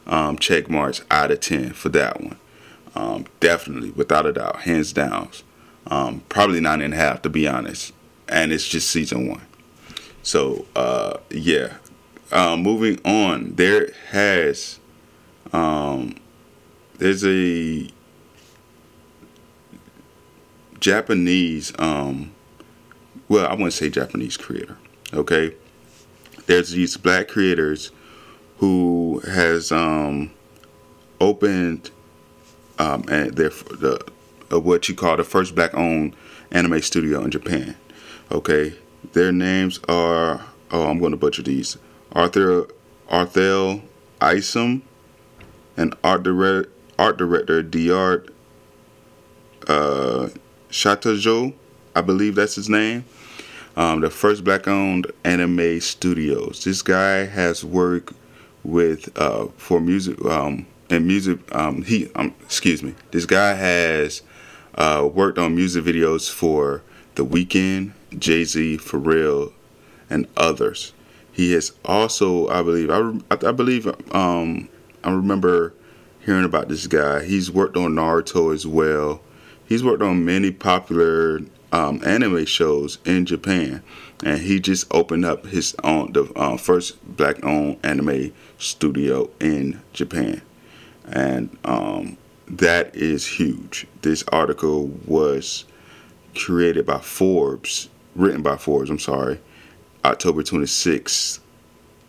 um, 0.08 0.38
check 0.38 0.70
marks 0.70 1.04
out 1.12 1.32
of 1.32 1.40
ten 1.40 1.72
for 1.74 1.90
that 1.90 2.22
one. 2.22 2.38
Um, 2.96 3.26
definitely, 3.40 3.92
without 3.92 4.26
a 4.26 4.34
doubt, 4.34 4.62
hands 4.62 4.92
down. 4.92 5.30
Um, 5.88 6.24
probably 6.30 6.60
nine 6.60 6.82
and 6.82 6.94
a 6.94 6.98
half 6.98 7.22
to 7.24 7.30
be 7.30 7.48
honest, 7.48 7.94
and 8.28 8.52
it's 8.52 8.68
just 8.68 8.90
season 8.90 9.28
one. 9.28 9.42
So 10.24 10.66
uh, 10.76 11.18
yeah, 11.30 11.76
uh, 12.32 12.58
moving 12.58 13.00
on. 13.06 13.56
There 13.56 13.92
has 14.10 14.80
um, 15.54 16.16
there's 16.98 17.24
a 17.24 17.90
Japanese, 20.80 21.74
um, 21.80 22.32
well, 23.28 23.48
I 23.48 23.54
wouldn't 23.54 23.74
say 23.74 23.90
Japanese 23.90 24.38
creator. 24.38 24.78
Okay, 25.14 25.56
there's 26.46 26.72
these 26.72 26.98
black 26.98 27.28
creators 27.28 27.92
who 28.58 29.20
has 29.20 29.72
um, 29.72 30.32
opened 31.20 31.92
um, 32.78 33.04
and 33.10 33.36
the 33.36 34.06
uh, 34.52 34.60
what 34.60 34.90
you 34.90 34.96
call 34.96 35.18
the 35.18 35.24
first 35.24 35.54
black-owned 35.56 36.16
anime 36.52 36.82
studio 36.82 37.24
in 37.24 37.32
Japan. 37.32 37.76
Okay, 38.32 38.74
their 39.14 39.32
names 39.32 39.80
are 39.88 40.42
oh 40.72 40.90
I'm 40.90 41.00
going 41.00 41.12
to 41.12 41.18
butcher 41.18 41.42
these 41.42 41.78
Arthur 42.12 42.68
Arthell 43.10 43.82
Isom 44.22 44.84
and 45.78 45.96
art 46.04 46.24
director 46.24 46.72
art 46.98 47.18
director 47.18 47.64
D'ART 47.64 48.30
uh, 49.68 50.30
Shtajio, 50.70 51.54
I 51.96 52.02
believe 52.02 52.36
that's 52.36 52.56
his 52.56 52.70
name. 52.70 53.06
Um, 53.76 54.02
the 54.02 54.10
first 54.10 54.44
black-owned 54.44 55.08
anime 55.24 55.80
studios. 55.80 56.64
This 56.64 56.82
guy 56.82 57.26
has 57.26 57.64
worked 57.64 58.14
with 58.64 59.10
uh, 59.18 59.48
for 59.58 59.80
music 59.80 60.24
um, 60.26 60.66
and 60.90 61.08
music. 61.08 61.40
Um, 61.56 61.84
he 61.84 62.10
um, 62.16 62.36
excuse 62.42 62.84
me. 62.84 62.94
This 63.12 63.26
guy 63.26 63.54
has 63.54 64.22
uh, 64.76 65.08
worked 65.12 65.38
on 65.38 65.56
music 65.56 65.84
videos 65.86 66.30
for 66.30 66.82
The 67.16 67.26
Weeknd, 67.26 67.94
Jay 68.18 68.44
Z, 68.44 68.78
Pharrell, 68.78 69.54
and 70.10 70.28
others. 70.36 70.94
He 71.32 71.54
has 71.54 71.72
also, 71.86 72.50
I 72.50 72.62
believe, 72.64 72.90
I, 72.90 73.14
I 73.32 73.52
believe, 73.54 73.88
um, 74.14 74.68
I 75.04 75.12
remember 75.12 75.74
hearing 76.20 76.44
about 76.44 76.68
this 76.68 76.86
guy. 76.88 77.24
He's 77.24 77.50
worked 77.50 77.78
on 77.78 77.94
Naruto 77.94 78.54
as 78.54 78.68
well 78.68 79.22
he's 79.70 79.84
worked 79.84 80.02
on 80.02 80.26
many 80.26 80.52
popular 80.52 81.40
um, 81.72 82.02
anime 82.04 82.46
shows 82.46 82.98
in 83.06 83.26
Japan, 83.26 83.82
and 84.26 84.42
he 84.42 84.60
just 84.60 84.92
opened 84.94 85.24
up 85.24 85.46
his 85.46 85.76
own 85.84 86.12
the 86.12 86.26
uh, 86.36 86.58
first 86.58 86.98
black-owned 87.16 87.78
anime 87.84 88.34
studio 88.58 89.30
in 89.40 89.80
Japan, 89.94 90.42
and 91.06 91.56
um, 91.64 92.18
that 92.48 92.94
is 92.96 93.26
huge. 93.26 93.88
This 94.02 94.24
article 94.32 94.88
was 95.06 95.66
created 96.36 96.86
by 96.88 96.98
Forbes, 96.98 97.90
written 98.16 98.42
by 98.42 98.58
Forbes. 98.58 98.90
I'm 98.90 99.00
sorry, 99.00 99.40
October 100.04 100.42
26th, 100.42 101.40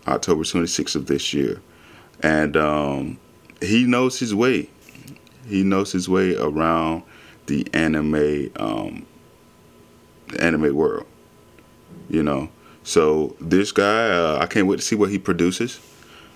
October 0.09 0.43
26th 0.43 0.97
of 0.97 1.07
this 1.07 1.35
year, 1.35 1.61
and 2.23 2.57
um, 2.57 3.19
he 3.61 3.85
knows 3.85 4.19
his 4.19 4.35
way. 4.35 4.71
He 5.47 5.63
knows 5.63 5.93
his 5.93 6.09
way 6.09 6.37
around 6.37 7.03
the 7.51 7.67
anime 7.75 8.51
um, 8.57 9.05
anime 10.39 10.75
world. 10.75 11.07
You 12.09 12.23
know, 12.23 12.49
so 12.85 13.37
this 13.41 13.73
guy, 13.73 14.09
uh, 14.09 14.39
I 14.41 14.47
can't 14.47 14.67
wait 14.67 14.77
to 14.77 14.83
see 14.83 14.97
what 14.97 15.11
he 15.11 15.19
produces. 15.19 15.81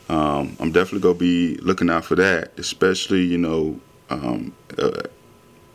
Um, 0.09 0.57
I'm 0.61 0.73
definitely 0.73 1.01
gonna 1.01 1.15
be 1.15 1.57
looking 1.57 1.89
out 1.89 2.05
for 2.05 2.17
that, 2.17 2.53
especially 2.59 3.23
you 3.23 3.39
know 3.39 3.81
um, 4.11 4.55
uh, 4.77 5.03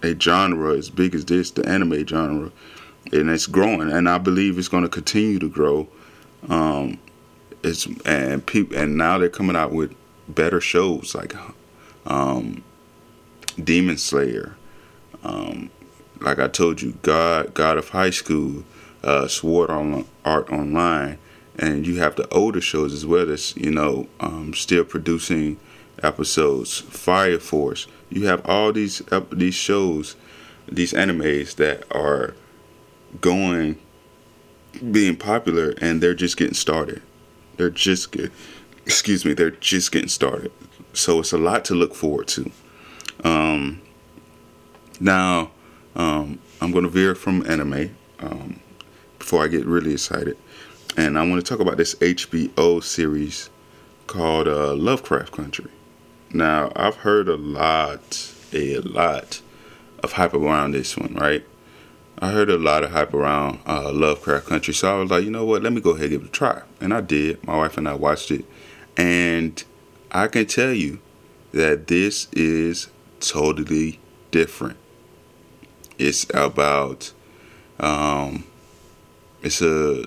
a 0.03 0.19
genre 0.19 0.77
as 0.77 0.89
big 0.89 1.15
as 1.15 1.25
this, 1.25 1.51
the 1.51 1.67
anime 1.67 2.05
genre, 2.05 2.51
and 3.11 3.29
it's 3.29 3.47
growing, 3.47 3.89
and 3.91 4.07
I 4.07 4.17
believe 4.17 4.57
it's 4.59 4.67
to 4.67 4.89
continue 4.89 5.39
to 5.39 5.49
grow. 5.49 5.87
Um, 6.49 6.99
it's 7.63 7.87
and 8.05 8.45
people, 8.45 8.77
and 8.77 8.97
now 8.97 9.17
they're 9.17 9.29
coming 9.29 9.55
out 9.55 9.71
with 9.71 9.95
better 10.27 10.61
shows 10.61 11.15
like 11.15 11.33
um, 12.05 12.63
Demon 13.61 13.97
Slayer, 13.97 14.55
um, 15.23 15.69
like 16.19 16.39
I 16.39 16.47
told 16.47 16.81
you, 16.81 16.97
God, 17.01 17.53
God 17.53 17.77
of 17.77 17.89
High 17.89 18.09
School, 18.09 18.63
uh, 19.03 19.27
Sword 19.27 19.69
on 19.69 20.05
Art 20.25 20.51
Online, 20.51 21.17
and 21.57 21.85
you 21.85 21.99
have 21.99 22.15
the 22.15 22.27
older 22.33 22.61
shows 22.61 22.93
as 22.93 23.05
well 23.05 23.25
that's 23.25 23.55
you 23.55 23.71
know 23.71 24.07
um, 24.19 24.53
still 24.53 24.83
producing 24.83 25.57
episodes. 26.03 26.79
Fire 26.79 27.39
Force. 27.39 27.87
You 28.09 28.25
have 28.27 28.45
all 28.45 28.71
these 28.73 29.01
uh, 29.11 29.21
these 29.31 29.55
shows, 29.55 30.15
these 30.67 30.93
animes 30.93 31.55
that 31.55 31.83
are 31.91 32.35
going, 33.21 33.79
being 34.91 35.15
popular, 35.15 35.73
and 35.81 36.01
they're 36.01 36.13
just 36.13 36.37
getting 36.37 36.53
started. 36.53 37.01
They're 37.57 37.69
just 37.69 38.11
get, 38.11 38.31
excuse 38.85 39.25
me, 39.25 39.33
they're 39.33 39.51
just 39.51 39.91
getting 39.91 40.09
started. 40.09 40.51
So 40.93 41.19
it's 41.19 41.33
a 41.33 41.37
lot 41.37 41.65
to 41.65 41.75
look 41.75 41.93
forward 41.93 42.27
to. 42.29 42.51
Um, 43.23 43.81
now, 44.99 45.51
um, 45.95 46.39
I'm 46.61 46.71
going 46.71 46.83
to 46.83 46.89
veer 46.89 47.15
from 47.15 47.45
anime 47.49 47.95
um, 48.19 48.59
before 49.17 49.43
I 49.43 49.47
get 49.47 49.65
really 49.65 49.93
excited. 49.93 50.37
And 50.97 51.17
I 51.17 51.27
want 51.27 51.43
to 51.43 51.49
talk 51.49 51.59
about 51.59 51.77
this 51.77 51.95
HBO 51.95 52.83
series 52.83 53.49
called 54.07 54.47
uh, 54.47 54.73
Lovecraft 54.73 55.31
Country. 55.31 55.69
Now, 56.33 56.71
I've 56.75 56.97
heard 56.97 57.27
a 57.27 57.37
lot, 57.37 58.33
a 58.51 58.79
lot 58.79 59.41
of 60.03 60.13
hype 60.13 60.33
around 60.33 60.71
this 60.71 60.97
one, 60.97 61.13
right? 61.13 61.45
I 62.19 62.31
heard 62.31 62.49
a 62.49 62.57
lot 62.57 62.83
of 62.83 62.91
hype 62.91 63.13
around 63.13 63.59
uh, 63.65 63.91
Lovecraft 63.93 64.47
Country, 64.47 64.73
so 64.73 64.97
I 64.97 65.01
was 65.01 65.11
like, 65.11 65.23
you 65.23 65.31
know 65.31 65.45
what? 65.45 65.63
Let 65.63 65.71
me 65.71 65.79
go 65.79 65.91
ahead 65.91 66.05
and 66.05 66.11
give 66.11 66.21
it 66.23 66.27
a 66.27 66.31
try, 66.31 66.63
and 66.81 66.93
I 66.93 67.01
did. 67.01 67.45
My 67.45 67.55
wife 67.55 67.77
and 67.77 67.87
I 67.87 67.93
watched 67.93 68.31
it, 68.31 68.45
and 68.97 69.63
I 70.11 70.27
can 70.27 70.45
tell 70.45 70.73
you 70.73 70.99
that 71.53 71.87
this 71.87 72.27
is 72.33 72.89
totally 73.21 73.99
different. 74.31 74.77
It's 75.99 76.25
about 76.33 77.11
um, 77.79 78.45
it's 79.43 79.61
a 79.61 80.05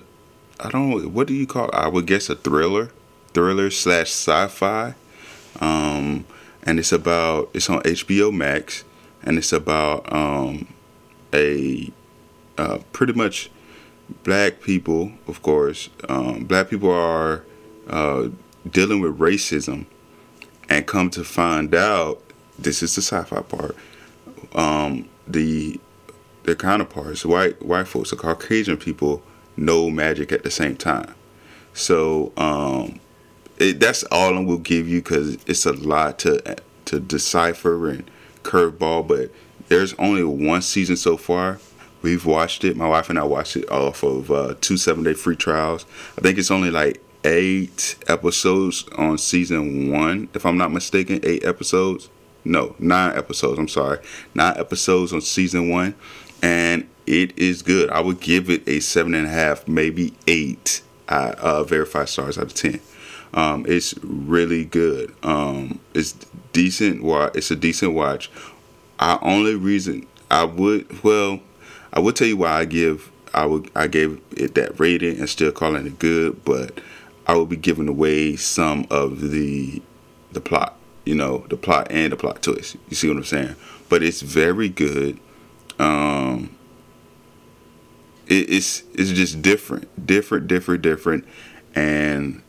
I 0.59 0.69
don't 0.69 1.13
what 1.13 1.27
do 1.27 1.33
you 1.33 1.45
call 1.45 1.69
it? 1.69 1.75
I 1.75 1.87
would 1.87 2.07
guess 2.07 2.29
a 2.29 2.35
thriller, 2.35 2.91
thriller 3.33 3.69
slash 3.69 4.09
sci-fi, 4.09 4.95
um, 5.61 6.25
and 6.63 6.79
it's 6.79 6.91
about 6.91 7.51
it's 7.53 7.69
on 7.69 7.81
HBO 7.83 8.33
Max, 8.33 8.83
and 9.23 9.37
it's 9.37 9.53
about 9.53 10.11
um, 10.11 10.67
a 11.31 11.91
uh, 12.57 12.79
pretty 12.91 13.13
much 13.13 13.51
black 14.23 14.61
people, 14.61 15.11
of 15.27 15.43
course. 15.43 15.89
Um, 16.09 16.45
black 16.45 16.69
people 16.69 16.91
are 16.91 17.45
uh, 17.87 18.29
dealing 18.67 18.99
with 18.99 19.19
racism, 19.19 19.85
and 20.69 20.87
come 20.87 21.11
to 21.11 21.23
find 21.23 21.75
out 21.75 22.19
this 22.57 22.81
is 22.81 22.95
the 22.95 23.01
sci-fi 23.01 23.41
part. 23.41 23.75
Um, 24.53 25.09
the 25.27 25.79
their 26.43 26.55
counterparts, 26.55 27.25
white 27.25 27.61
white 27.63 27.87
folks, 27.87 28.09
the 28.09 28.15
Caucasian 28.15 28.77
people, 28.77 29.21
know 29.55 29.89
magic 29.89 30.31
at 30.31 30.43
the 30.43 30.51
same 30.51 30.75
time. 30.75 31.15
So 31.73 32.31
um, 32.37 32.99
it, 33.57 33.79
that's 33.79 34.03
all 34.05 34.37
I 34.37 34.41
will 34.41 34.57
give 34.57 34.87
you 34.87 35.01
because 35.01 35.35
it's 35.45 35.65
a 35.65 35.73
lot 35.73 36.19
to 36.19 36.57
to 36.85 36.99
decipher 36.99 37.89
and 37.89 38.09
curveball. 38.43 39.07
But 39.07 39.31
there's 39.69 39.93
only 39.95 40.23
one 40.23 40.61
season 40.61 40.97
so 40.97 41.17
far. 41.17 41.59
We've 42.01 42.25
watched 42.25 42.65
it. 42.65 42.75
My 42.75 42.87
wife 42.87 43.09
and 43.09 43.17
I 43.17 43.23
watched 43.23 43.55
it 43.55 43.69
off 43.71 44.03
of 44.03 44.29
uh, 44.29 44.55
two 44.59 44.77
seven 44.77 45.03
day 45.03 45.13
free 45.13 45.35
trials. 45.35 45.85
I 46.17 46.21
think 46.21 46.37
it's 46.37 46.51
only 46.51 46.69
like 46.69 47.01
eight 47.23 47.95
episodes 48.07 48.85
on 48.97 49.17
season 49.17 49.91
one, 49.91 50.27
if 50.33 50.45
I'm 50.45 50.57
not 50.57 50.71
mistaken. 50.71 51.21
Eight 51.23 51.45
episodes. 51.45 52.09
No, 52.45 52.75
nine 52.79 53.17
episodes. 53.17 53.59
I'm 53.59 53.67
sorry, 53.67 53.99
nine 54.33 54.57
episodes 54.57 55.13
on 55.13 55.21
season 55.21 55.69
one, 55.69 55.95
and 56.41 56.87
it 57.05 57.37
is 57.37 57.61
good. 57.61 57.89
I 57.89 58.01
would 58.01 58.19
give 58.19 58.49
it 58.49 58.67
a 58.67 58.79
seven 58.79 59.13
and 59.13 59.27
a 59.27 59.29
half, 59.29 59.67
maybe 59.67 60.13
eight 60.27 60.81
uh, 61.07 61.63
verified 61.63 62.09
stars 62.09 62.37
out 62.37 62.45
of 62.45 62.53
ten. 62.53 62.79
Um, 63.33 63.65
it's 63.67 63.95
really 64.03 64.65
good. 64.65 65.13
Um, 65.23 65.79
it's 65.93 66.13
decent. 66.51 67.03
Watch. 67.03 67.35
It's 67.35 67.51
a 67.51 67.55
decent 67.55 67.93
watch. 67.93 68.29
Our 68.99 69.19
only 69.23 69.55
reason 69.55 70.07
I 70.29 70.43
would 70.45 71.03
well, 71.03 71.39
I 71.91 71.99
would 71.99 72.15
tell 72.15 72.27
you 72.27 72.37
why 72.37 72.51
I 72.51 72.65
give 72.65 73.11
I 73.33 73.45
would 73.45 73.71
I 73.75 73.87
gave 73.87 74.21
it 74.31 74.55
that 74.55 74.79
rating 74.79 75.19
and 75.19 75.29
still 75.29 75.51
calling 75.51 75.87
it 75.87 75.99
good, 75.99 76.43
but 76.45 76.79
I 77.25 77.35
would 77.35 77.49
be 77.49 77.55
giving 77.55 77.87
away 77.87 78.35
some 78.35 78.85
of 78.89 79.31
the 79.31 79.81
the 80.31 80.41
plot, 80.41 80.75
you 81.05 81.15
know, 81.15 81.45
the 81.49 81.57
plot 81.57 81.87
and 81.89 82.11
the 82.11 82.17
plot 82.17 82.41
twist. 82.41 82.77
You 82.89 82.95
see 82.95 83.07
what 83.07 83.17
I'm 83.17 83.23
saying? 83.23 83.55
But 83.89 84.03
it's 84.03 84.21
very 84.21 84.69
good. 84.69 85.19
Um, 85.79 86.55
it, 88.27 88.49
it's 88.49 88.83
it's 88.93 89.11
just 89.11 89.41
different, 89.41 90.05
different, 90.05 90.47
different, 90.47 90.81
different, 90.81 91.25
and 91.75 92.41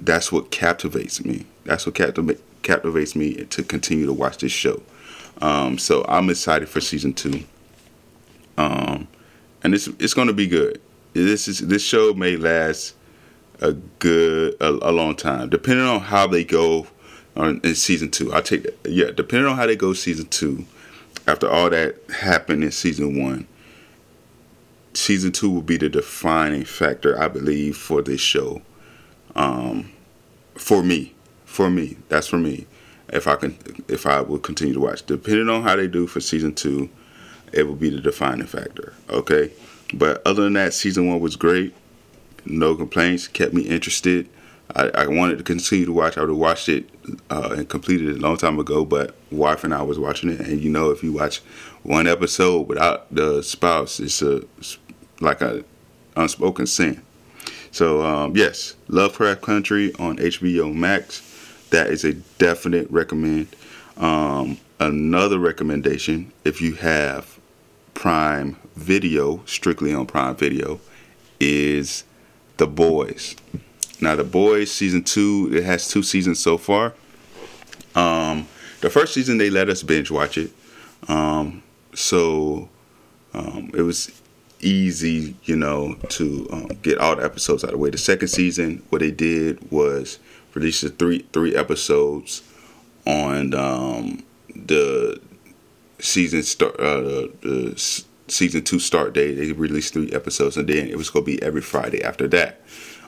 that's 0.00 0.32
what 0.32 0.50
captivates 0.50 1.24
me. 1.24 1.46
That's 1.64 1.84
what 1.86 1.94
captiva- 1.94 2.40
captivates 2.62 3.14
me 3.14 3.44
to 3.44 3.62
continue 3.62 4.06
to 4.06 4.12
watch 4.12 4.38
this 4.38 4.52
show. 4.52 4.82
Um, 5.40 5.78
so 5.78 6.04
I'm 6.08 6.30
excited 6.30 6.68
for 6.68 6.80
season 6.80 7.12
two. 7.12 7.44
Um, 8.56 9.08
and 9.62 9.74
it's 9.74 9.88
it's 9.98 10.14
to 10.14 10.32
be 10.32 10.46
good. 10.46 10.80
This 11.12 11.48
is 11.48 11.60
this 11.60 11.82
show 11.82 12.14
may 12.14 12.36
last 12.36 12.94
a 13.60 13.72
good 13.72 14.56
a, 14.60 14.68
a 14.68 14.92
long 14.92 15.16
time, 15.16 15.48
depending 15.48 15.86
on 15.86 16.00
how 16.00 16.26
they 16.26 16.44
go 16.44 16.86
in 17.38 17.74
season 17.74 18.10
two. 18.10 18.32
I'll 18.32 18.42
take. 18.42 18.66
Yeah, 18.84 19.10
depending 19.10 19.48
on 19.48 19.56
how 19.56 19.66
they 19.66 19.76
go 19.76 19.92
season 19.92 20.26
two. 20.26 20.64
After 21.26 21.48
all 21.48 21.68
that 21.70 21.96
happened 22.20 22.64
in 22.64 22.70
season 22.70 23.22
one, 23.22 23.46
season 24.94 25.30
two 25.30 25.50
will 25.50 25.62
be 25.62 25.76
the 25.76 25.88
defining 25.88 26.64
factor, 26.64 27.20
I 27.20 27.28
believe, 27.28 27.76
for 27.76 28.00
this 28.02 28.20
show. 28.20 28.62
Um, 29.36 29.92
for 30.54 30.82
me, 30.82 31.14
for 31.44 31.70
me, 31.70 31.96
that's 32.08 32.26
for 32.26 32.38
me. 32.38 32.66
If 33.10 33.26
I 33.26 33.36
can, 33.36 33.56
if 33.88 34.06
I 34.06 34.20
will 34.22 34.38
continue 34.38 34.74
to 34.74 34.80
watch, 34.80 35.04
depending 35.06 35.48
on 35.48 35.62
how 35.62 35.76
they 35.76 35.86
do 35.86 36.06
for 36.06 36.20
season 36.20 36.54
two, 36.54 36.88
it 37.52 37.64
will 37.64 37.76
be 37.76 37.90
the 37.90 38.00
defining 38.00 38.46
factor. 38.46 38.94
Okay, 39.10 39.52
but 39.94 40.26
other 40.26 40.44
than 40.44 40.54
that, 40.54 40.74
season 40.74 41.08
one 41.08 41.20
was 41.20 41.36
great. 41.36 41.74
No 42.44 42.74
complaints. 42.74 43.28
Kept 43.28 43.52
me 43.52 43.62
interested. 43.62 44.28
I, 44.74 44.88
I 44.94 45.06
wanted 45.06 45.38
to 45.38 45.44
continue 45.44 45.86
to 45.86 45.92
watch. 45.92 46.18
I 46.18 46.20
would 46.20 46.30
have 46.30 46.38
watched 46.38 46.68
it 46.68 46.88
uh, 47.30 47.54
and 47.56 47.68
completed 47.68 48.08
it 48.08 48.18
a 48.18 48.20
long 48.20 48.36
time 48.36 48.58
ago, 48.58 48.84
but 48.84 49.14
wife 49.30 49.64
and 49.64 49.72
I 49.72 49.82
was 49.82 49.98
watching 49.98 50.30
it, 50.30 50.40
and 50.40 50.60
you 50.60 50.70
know, 50.70 50.90
if 50.90 51.02
you 51.02 51.12
watch 51.12 51.38
one 51.82 52.06
episode 52.06 52.68
without 52.68 53.12
the 53.14 53.42
spouse, 53.42 53.98
it's 54.00 54.20
a 54.22 54.42
it's 54.58 54.78
like 55.20 55.40
a 55.40 55.64
unspoken 56.16 56.66
sin. 56.66 57.02
So 57.70 58.02
um, 58.02 58.36
yes, 58.36 58.74
Lovecraft 58.88 59.42
Country 59.42 59.94
on 59.94 60.18
HBO 60.18 60.74
Max. 60.74 61.24
That 61.70 61.88
is 61.88 62.04
a 62.04 62.14
definite 62.14 62.90
recommend. 62.90 63.48
Um, 63.98 64.58
another 64.80 65.38
recommendation, 65.38 66.32
if 66.44 66.60
you 66.60 66.74
have 66.74 67.38
Prime 67.94 68.56
Video, 68.74 69.42
strictly 69.44 69.92
on 69.92 70.06
Prime 70.06 70.36
Video, 70.36 70.80
is 71.40 72.04
The 72.56 72.66
Boys. 72.66 73.36
Now, 74.00 74.14
The 74.16 74.24
Boys 74.24 74.70
season 74.70 75.02
two, 75.02 75.50
it 75.52 75.64
has 75.64 75.88
two 75.88 76.02
seasons 76.02 76.38
so 76.38 76.56
far. 76.56 76.94
Um, 77.94 78.46
the 78.80 78.90
first 78.90 79.14
season 79.14 79.38
they 79.38 79.50
let 79.50 79.68
us 79.68 79.82
binge 79.82 80.10
watch 80.10 80.38
it, 80.38 80.52
um, 81.08 81.62
so 81.94 82.68
um, 83.34 83.70
it 83.74 83.82
was 83.82 84.12
easy, 84.60 85.34
you 85.44 85.56
know, 85.56 85.94
to 86.10 86.48
um, 86.52 86.66
get 86.82 86.98
all 86.98 87.16
the 87.16 87.24
episodes 87.24 87.64
out 87.64 87.70
of 87.70 87.72
the 87.72 87.78
way. 87.78 87.90
The 87.90 87.98
second 87.98 88.28
season, 88.28 88.82
what 88.90 89.00
they 89.00 89.10
did 89.10 89.70
was 89.70 90.18
release 90.54 90.80
the 90.80 90.90
three 90.90 91.26
three 91.32 91.56
episodes 91.56 92.42
on 93.06 93.54
um, 93.54 94.22
the 94.54 95.20
season 95.98 96.42
start 96.42 96.78
uh, 96.78 97.28
the 97.40 98.02
season 98.28 98.62
two 98.62 98.78
start 98.78 99.12
date. 99.14 99.34
They 99.34 99.52
released 99.52 99.94
three 99.94 100.12
episodes, 100.12 100.56
and 100.56 100.68
then 100.68 100.88
it 100.88 100.96
was 100.96 101.10
gonna 101.10 101.24
be 101.24 101.42
every 101.42 101.62
Friday 101.62 102.02
after 102.02 102.28
that. 102.28 102.60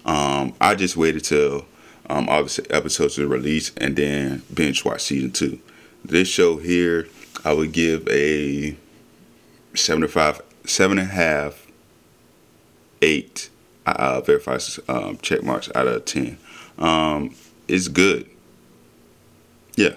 Um, 0.05 0.55
I 0.61 0.75
just 0.75 0.97
waited 0.97 1.25
till 1.25 1.67
um, 2.09 2.29
all 2.29 2.43
the 2.45 2.67
episodes 2.71 3.19
were 3.19 3.27
released 3.27 3.79
and 3.79 3.95
then 3.97 4.43
binge 4.53 4.85
watch 4.85 5.03
season 5.03 5.31
two. 5.31 5.61
This 6.05 6.29
show 6.29 6.57
here, 6.57 7.09
I 7.45 7.53
would 7.53 7.73
give 7.73 8.09
a 8.09 8.77
seventy-five, 9.75 10.41
seven 10.65 10.99
and 10.99 11.09
a 11.09 11.13
half, 11.13 11.67
eight 13.03 13.51
uh, 13.87 14.21
verified 14.23 14.63
um, 14.89 15.19
check 15.19 15.43
marks 15.43 15.71
out 15.75 15.87
of 15.87 16.05
ten. 16.05 16.39
Um, 16.79 17.35
it's 17.69 17.89
good. 17.89 18.29
Yeah, 19.77 19.95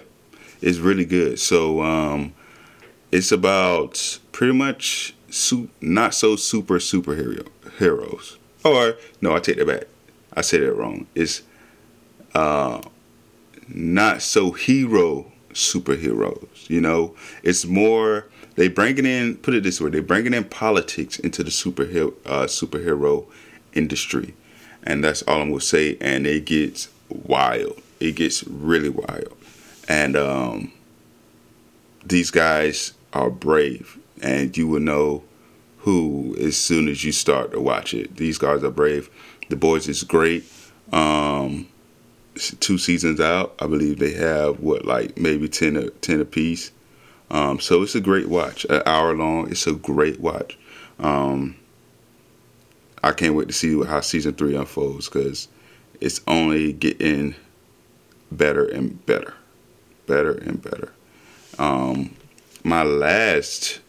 it's 0.60 0.78
really 0.78 1.04
good. 1.06 1.38
So 1.38 1.82
um, 1.82 2.34
it's 3.10 3.32
about 3.32 4.18
pretty 4.32 4.52
much 4.52 5.14
su- 5.30 5.70
not 5.80 6.14
so 6.14 6.36
super 6.36 6.78
superhero 6.78 7.48
heroes. 7.78 8.38
Or 8.64 8.96
no, 9.20 9.34
I 9.34 9.40
take 9.40 9.56
that 9.56 9.66
back. 9.66 9.84
I 10.36 10.40
said 10.40 10.62
that 10.62 10.72
wrong. 10.72 11.06
It's 11.14 11.42
uh, 12.34 12.82
not 13.68 14.22
so 14.22 14.52
hero 14.52 15.32
superheroes. 15.52 16.68
You 16.68 16.80
know, 16.80 17.14
it's 17.42 17.64
more 17.64 18.26
they 18.56 18.68
bring 18.68 18.98
it 18.98 19.06
in. 19.06 19.36
Put 19.36 19.54
it 19.54 19.62
this 19.62 19.80
way: 19.80 19.90
they 19.90 20.00
bring 20.00 20.26
it 20.26 20.34
in 20.34 20.44
politics 20.44 21.18
into 21.18 21.42
the 21.42 21.50
superhero 21.50 22.14
uh, 22.26 22.44
superhero 22.44 23.26
industry, 23.72 24.34
and 24.82 25.02
that's 25.02 25.22
all 25.22 25.40
I'm 25.40 25.50
gonna 25.50 25.60
say. 25.60 25.96
And 26.00 26.26
it 26.26 26.44
gets 26.46 26.88
wild. 27.08 27.80
It 28.00 28.16
gets 28.16 28.44
really 28.44 28.88
wild, 28.88 29.36
and 29.88 30.16
um, 30.16 30.72
these 32.04 32.30
guys 32.30 32.92
are 33.12 33.30
brave, 33.30 33.98
and 34.20 34.56
you 34.56 34.66
will 34.68 34.80
know 34.80 35.22
who 35.78 36.34
as 36.40 36.56
soon 36.56 36.88
as 36.88 37.04
you 37.04 37.12
start 37.12 37.52
to 37.52 37.60
watch 37.60 37.92
it. 37.94 38.16
These 38.16 38.38
guys 38.38 38.64
are 38.64 38.70
brave. 38.70 39.10
The 39.48 39.56
boys 39.56 39.88
is 39.88 40.02
great. 40.02 40.44
Um, 40.92 41.68
two 42.60 42.78
seasons 42.78 43.20
out, 43.20 43.54
I 43.60 43.66
believe 43.66 43.98
they 43.98 44.14
have 44.14 44.60
what 44.60 44.84
like 44.84 45.16
maybe 45.18 45.48
10 45.48 45.76
a, 45.76 45.90
10 45.90 46.20
apiece. 46.20 46.72
Um, 47.30 47.58
so 47.60 47.82
it's 47.82 47.94
a 47.94 48.00
great 48.00 48.28
watch, 48.28 48.64
an 48.66 48.82
hour 48.86 49.14
long. 49.14 49.50
It's 49.50 49.66
a 49.66 49.72
great 49.72 50.20
watch. 50.20 50.58
Um, 50.98 51.56
I 53.02 53.12
can't 53.12 53.34
wait 53.34 53.48
to 53.48 53.54
see 53.54 53.82
how 53.84 54.00
season 54.00 54.34
three 54.34 54.56
unfolds 54.56 55.08
because 55.08 55.48
it's 56.00 56.20
only 56.26 56.72
getting 56.72 57.34
better 58.30 58.64
and 58.64 59.04
better, 59.06 59.34
better 60.06 60.32
and 60.32 60.62
better. 60.62 60.92
Um, 61.58 62.14
my 62.62 62.82
last 62.82 63.80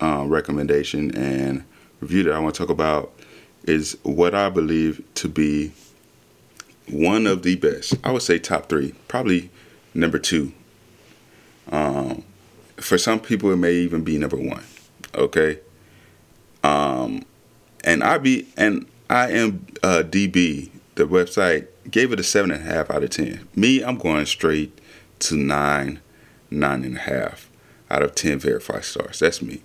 uh, 0.00 0.24
recommendation 0.26 1.14
and 1.16 1.64
review 2.00 2.22
that 2.24 2.32
I 2.32 2.38
want 2.38 2.54
to 2.54 2.58
talk 2.58 2.70
about 2.70 3.12
is 3.68 3.98
what 4.02 4.34
I 4.34 4.48
believe 4.48 5.02
to 5.14 5.28
be 5.28 5.72
one 6.90 7.26
of 7.26 7.42
the 7.42 7.56
best. 7.56 7.94
I 8.02 8.12
would 8.12 8.22
say 8.22 8.38
top 8.38 8.68
three, 8.68 8.94
probably 9.08 9.50
number 9.94 10.18
two. 10.18 10.52
Um, 11.70 12.24
for 12.76 12.96
some 12.96 13.20
people, 13.20 13.52
it 13.52 13.56
may 13.56 13.74
even 13.74 14.04
be 14.04 14.16
number 14.18 14.36
one. 14.36 14.64
Okay. 15.14 15.60
Um, 16.64 17.24
and 17.84 18.02
I 18.02 18.18
be 18.18 18.48
and 18.56 18.86
I 19.10 19.30
am 19.32 19.66
uh, 19.82 20.02
DB. 20.04 20.70
The 20.94 21.04
website 21.04 21.68
gave 21.90 22.12
it 22.12 22.18
a 22.18 22.24
seven 22.24 22.50
and 22.50 22.66
a 22.66 22.72
half 22.72 22.90
out 22.90 23.04
of 23.04 23.10
ten. 23.10 23.46
Me, 23.54 23.82
I'm 23.82 23.98
going 23.98 24.26
straight 24.26 24.80
to 25.20 25.36
nine, 25.36 26.00
nine 26.50 26.84
and 26.84 26.96
a 26.96 27.00
half 27.00 27.50
out 27.90 28.02
of 28.02 28.14
10 28.14 28.38
verified 28.38 28.84
stars. 28.84 29.18
That's 29.18 29.40
me. 29.42 29.62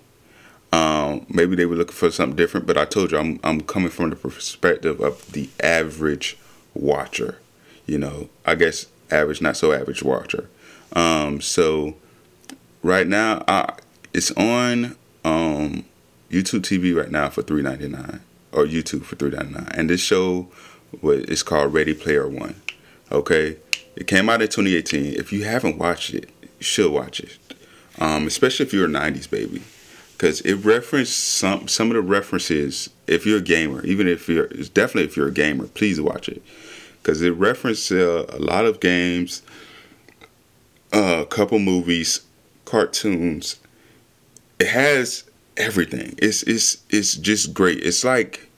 Um, 0.74 1.24
maybe 1.28 1.54
they 1.54 1.66
were 1.66 1.76
looking 1.76 1.94
for 1.94 2.10
something 2.10 2.34
different, 2.34 2.66
but 2.66 2.76
I 2.76 2.84
told 2.84 3.12
you 3.12 3.18
I'm, 3.18 3.38
I'm 3.44 3.60
coming 3.60 3.90
from 3.90 4.10
the 4.10 4.16
perspective 4.16 5.00
of 5.00 5.30
the 5.30 5.48
average 5.62 6.36
watcher. 6.74 7.38
You 7.86 7.98
know, 7.98 8.28
I 8.44 8.56
guess 8.56 8.86
average, 9.08 9.40
not 9.40 9.56
so 9.56 9.72
average 9.72 10.02
watcher. 10.02 10.48
Um, 10.92 11.40
so 11.40 11.94
right 12.82 13.06
now, 13.06 13.44
I, 13.46 13.74
it's 14.12 14.32
on 14.32 14.96
um, 15.24 15.84
YouTube 16.28 16.62
TV 16.62 16.96
right 16.96 17.10
now 17.10 17.28
for 17.28 17.42
three 17.42 17.62
ninety 17.62 17.86
nine, 17.86 18.20
or 18.50 18.64
YouTube 18.64 19.04
for 19.04 19.14
three 19.14 19.30
ninety 19.30 19.52
nine, 19.54 19.68
and 19.74 19.88
this 19.88 20.00
show 20.00 20.48
is 21.02 21.44
called 21.44 21.72
Ready 21.72 21.94
Player 21.94 22.26
One. 22.26 22.60
Okay, 23.12 23.58
it 23.94 24.08
came 24.08 24.28
out 24.28 24.42
in 24.42 24.48
2018. 24.48 25.14
If 25.14 25.32
you 25.32 25.44
haven't 25.44 25.78
watched 25.78 26.14
it, 26.14 26.30
you 26.42 26.64
should 26.64 26.90
watch 26.90 27.20
it 27.20 27.38
um, 27.98 28.26
especially 28.26 28.66
if 28.66 28.72
you're 28.72 28.86
a 28.86 28.88
'90s 28.88 29.30
baby, 29.30 29.62
because 30.24 30.40
it 30.40 30.54
referenced 30.54 31.18
some 31.18 31.68
some 31.68 31.90
of 31.90 31.96
the 31.96 32.00
references. 32.00 32.88
If 33.06 33.26
you're 33.26 33.40
a 33.40 33.42
gamer, 33.42 33.84
even 33.84 34.08
if 34.08 34.26
you're 34.26 34.46
definitely 34.46 35.04
if 35.04 35.18
you're 35.18 35.28
a 35.28 35.32
gamer, 35.32 35.66
please 35.66 36.00
watch 36.00 36.30
it 36.30 36.40
because 37.02 37.20
it 37.20 37.32
referenced 37.32 37.92
uh, 37.92 38.24
a 38.30 38.38
lot 38.38 38.64
of 38.64 38.80
games, 38.80 39.42
uh, 40.94 41.18
a 41.20 41.26
couple 41.26 41.58
movies, 41.58 42.22
cartoons. 42.64 43.60
It 44.58 44.68
has 44.68 45.24
everything. 45.58 46.14
It's 46.16 46.42
it's 46.44 46.82
it's 46.88 47.16
just 47.16 47.52
great. 47.52 47.80
It's 47.80 48.02
like 48.02 48.48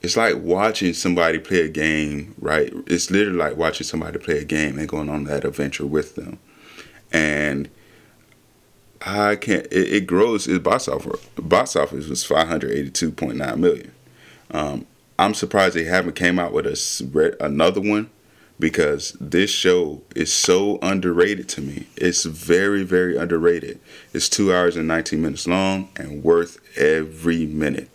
it's 0.00 0.16
like 0.16 0.36
watching 0.36 0.94
somebody 0.94 1.38
play 1.38 1.60
a 1.60 1.68
game, 1.68 2.34
right? 2.38 2.72
It's 2.86 3.10
literally 3.10 3.36
like 3.36 3.58
watching 3.58 3.86
somebody 3.86 4.18
play 4.18 4.38
a 4.38 4.44
game 4.46 4.78
and 4.78 4.88
going 4.88 5.10
on 5.10 5.24
that 5.24 5.44
adventure 5.44 5.84
with 5.84 6.14
them. 6.14 6.38
And 7.12 7.68
I 9.04 9.36
can't. 9.36 9.66
It, 9.66 9.92
it 9.92 10.06
grows. 10.06 10.46
Its 10.46 10.62
box 10.62 10.88
office 10.88 11.24
box 11.36 11.76
office 11.76 12.08
was 12.08 12.24
five 12.24 12.48
hundred 12.48 12.72
eighty 12.72 12.90
two 12.90 13.10
point 13.10 13.36
nine 13.36 13.60
million. 13.60 13.92
Um, 14.50 14.86
I'm 15.18 15.34
surprised 15.34 15.74
they 15.74 15.84
haven't 15.84 16.14
came 16.14 16.38
out 16.38 16.52
with 16.52 16.66
a 16.66 17.36
another 17.40 17.80
one 17.80 18.10
because 18.58 19.16
this 19.20 19.50
show 19.50 20.02
is 20.14 20.32
so 20.32 20.78
underrated 20.82 21.48
to 21.50 21.60
me. 21.60 21.86
It's 21.96 22.24
very 22.24 22.82
very 22.84 23.16
underrated. 23.16 23.80
It's 24.12 24.28
two 24.28 24.54
hours 24.54 24.76
and 24.76 24.86
19 24.86 25.20
minutes 25.20 25.46
long 25.46 25.88
and 25.96 26.22
worth 26.22 26.58
every 26.78 27.46
minute. 27.46 27.90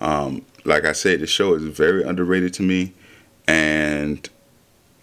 Um, 0.00 0.44
like 0.64 0.84
I 0.84 0.92
said, 0.92 1.20
the 1.20 1.26
show 1.26 1.54
is 1.54 1.62
very 1.62 2.02
underrated 2.02 2.52
to 2.54 2.62
me, 2.62 2.94
and 3.46 4.28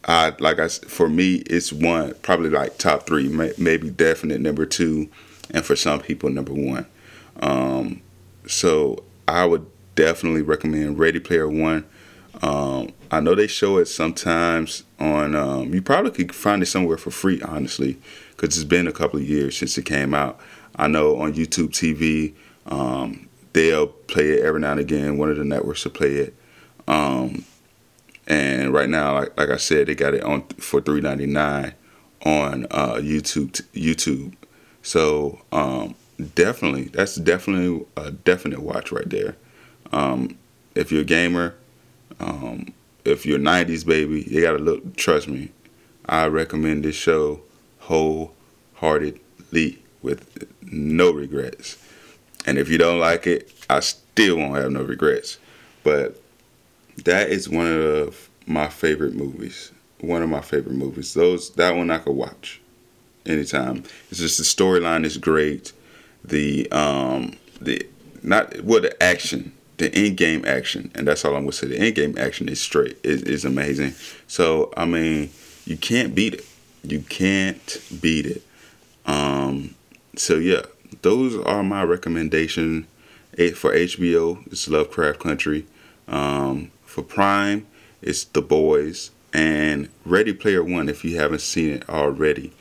I 0.06 0.34
like 0.40 0.60
I 0.60 0.68
for 0.68 1.08
me 1.08 1.36
it's 1.46 1.72
one 1.72 2.14
probably 2.22 2.50
like 2.50 2.78
top 2.78 3.08
three, 3.08 3.30
maybe 3.58 3.90
definite 3.90 4.42
number 4.42 4.66
two 4.66 5.10
and 5.52 5.64
for 5.64 5.76
some 5.76 6.02
people, 6.02 6.30
number 6.30 6.54
one. 6.54 6.86
Um, 7.40 8.02
so 8.48 9.04
I 9.28 9.46
would 9.46 9.66
definitely 9.96 10.42
recommend 10.42 11.00
Ready 11.00 11.20
Player 11.20 11.48
One. 11.48 11.86
Um, 12.42 12.90
I 13.12 13.22
know 13.22 13.34
they 13.34 13.48
show 13.48 13.78
it 13.78 13.86
sometimes 13.86 14.84
on. 15.00 15.36
Um, 15.36 15.74
you 15.74 15.82
probably 15.82 16.12
could 16.12 16.36
find 16.36 16.62
it 16.62 16.68
somewhere 16.68 16.98
for 16.98 17.12
free, 17.12 17.42
honestly, 17.42 17.98
because 18.32 18.56
it's 18.58 18.66
been 18.66 18.88
a 18.88 18.92
couple 18.92 19.20
of 19.20 19.28
years 19.28 19.58
since 19.58 19.78
it 19.78 19.86
came 19.86 20.14
out. 20.14 20.40
I 20.76 20.88
know 20.88 21.18
on 21.18 21.34
YouTube 21.34 21.70
TV 21.70 22.34
um, 22.66 23.30
they'll 23.54 23.88
play 23.88 24.32
it 24.32 24.44
every 24.44 24.60
now 24.60 24.72
and 24.72 24.80
again. 24.80 25.18
One 25.18 25.30
of 25.32 25.38
the 25.38 25.46
networks 25.46 25.86
will 25.86 25.92
play 25.92 26.16
it. 26.16 26.36
Um, 26.88 27.46
and 28.28 28.74
right 28.74 28.90
now, 28.90 29.16
like, 29.16 29.38
like 29.38 29.50
I 29.50 29.58
said, 29.58 29.88
they 29.88 29.96
got 29.96 30.14
it 30.14 30.24
on 30.24 30.48
for 30.58 30.82
three 30.82 31.02
ninety 31.02 31.26
nine 31.26 31.74
on 32.26 32.66
uh, 32.72 32.96
YouTube. 32.96 33.62
YouTube. 33.74 34.34
So 34.86 35.42
um, 35.52 35.96
definitely, 36.36 36.84
that's 36.84 37.16
definitely 37.16 37.86
a 37.98 38.12
definite 38.12 38.62
watch 38.62 38.92
right 38.92 39.10
there. 39.10 39.36
Um, 39.92 40.38
if 40.76 40.92
you're 40.92 41.02
a 41.02 41.06
gamer, 41.06 41.56
um, 42.20 42.72
if 43.04 43.26
you're 43.26 43.40
'90s 43.40 43.84
baby, 43.84 44.22
you 44.28 44.42
gotta 44.42 44.60
look. 44.60 44.96
Trust 44.96 45.28
me, 45.28 45.50
I 46.06 46.28
recommend 46.28 46.86
this 46.86 46.96
show 46.96 47.42
wholeheartedly 47.80 49.80
with 50.04 50.48
no 50.62 51.12
regrets. 51.12 51.78
And 52.46 52.60
if 52.60 52.70
you 52.70 52.78
don't 52.78 53.00
like 53.00 53.26
it, 53.26 53.52
I 53.68 53.80
still 53.80 54.38
won't 54.38 54.62
have 54.62 54.72
no 54.72 54.84
regrets. 54.84 55.40
But 55.84 56.22
that 57.06 57.30
is 57.30 57.50
one 57.50 57.66
of 57.66 58.30
my 58.46 58.68
favorite 58.68 59.16
movies. 59.16 59.72
One 60.02 60.22
of 60.22 60.30
my 60.30 60.42
favorite 60.42 60.76
movies. 60.76 61.16
Those 61.16 61.50
that 61.56 61.76
one 61.76 61.90
I 61.90 61.98
could 61.98 62.16
watch 62.16 62.62
anytime. 63.26 63.84
It's 64.10 64.20
just 64.20 64.38
the 64.38 64.44
storyline 64.44 65.06
is 65.06 65.18
great. 65.18 65.74
The 66.24 66.70
um 66.72 67.34
the 67.62 67.88
not 68.24 68.62
well 68.62 68.82
the 68.82 69.02
action, 69.02 69.54
the 69.78 69.96
in 69.98 70.16
game 70.16 70.46
action, 70.46 70.92
and 70.96 71.08
that's 71.08 71.24
all 71.26 71.36
I'm 71.36 71.44
gonna 71.44 71.52
say. 71.52 71.68
The 71.68 71.88
in 71.88 71.94
game 71.94 72.18
action 72.18 72.50
is 72.50 72.62
straight 72.62 72.98
is 73.04 73.22
is 73.24 73.46
amazing. 73.46 73.94
So 74.28 74.74
I 74.76 74.86
mean, 74.86 75.30
you 75.66 75.78
can't 75.78 76.16
beat 76.16 76.36
it. 76.36 76.46
You 76.84 77.02
can't 77.02 77.82
beat 78.02 78.26
it. 78.26 78.44
Um, 79.06 79.76
so 80.16 80.36
yeah, 80.36 80.62
those 81.02 81.36
are 81.36 81.64
my 81.64 81.84
recommendation 81.84 82.88
for 83.56 83.74
HBO. 83.74 84.46
It's 84.52 84.68
Lovecraft 84.68 85.20
Country. 85.20 85.66
Um, 86.08 86.72
for 86.86 87.04
Prime, 87.04 87.66
it's 88.02 88.24
The 88.24 88.42
Boys 88.42 89.12
and 89.34 89.90
Ready 90.06 90.34
Player 90.34 90.64
One. 90.64 90.88
If 90.88 91.04
you 91.04 91.18
haven't 91.18 91.42
seen 91.42 91.74
it 91.74 91.90
already, 91.90 92.54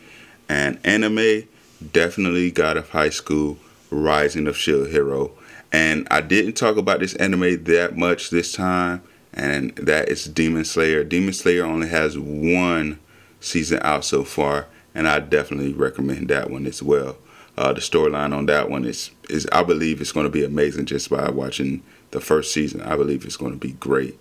and 0.48 0.78
anime 0.85 1.44
definitely 1.92 2.50
God 2.50 2.76
of 2.76 2.90
High 2.90 3.11
School, 3.11 3.59
Rising 3.90 4.46
of 4.46 4.57
Shield 4.57 4.88
Hero. 4.88 5.33
And 5.72 6.07
I 6.11 6.20
didn't 6.20 6.54
talk 6.54 6.76
about 6.76 7.00
this 7.00 7.14
anime 7.14 7.64
that 7.64 7.96
much 7.96 8.30
this 8.30 8.52
time, 8.52 9.02
and 9.33 9.74
that 9.76 10.09
is 10.09 10.24
Demon 10.24 10.64
Slayer. 10.64 11.02
Demon 11.02 11.33
Slayer 11.33 11.64
only 11.64 11.88
has 11.88 12.18
one 12.18 13.00
season 13.40 13.80
out 13.83 14.04
so 14.04 14.24
far, 14.24 14.66
and 14.94 15.09
I 15.09 15.18
definitely 15.18 15.72
recommend 15.72 16.28
that 16.28 16.50
one 16.50 16.66
as 16.66 16.83
well. 16.83 17.16
Uh, 17.57 17.72
the 17.72 17.80
storyline 17.80 18.37
on 18.37 18.46
that 18.46 18.68
one 18.68 18.85
is 18.85 19.11
is 19.28 19.46
I 19.52 19.62
believe 19.62 20.00
it's 20.00 20.12
going 20.12 20.26
to 20.26 20.30
be 20.30 20.44
amazing 20.44 20.87
just 20.87 21.09
by 21.11 21.30
watching 21.30 21.83
the 22.11 22.20
first 22.20 22.52
season. 22.52 22.80
I 22.83 22.96
believe 22.96 23.24
it's 23.24 23.37
going 23.37 23.52
to 23.52 23.59
be 23.59 23.72
great. 23.72 24.18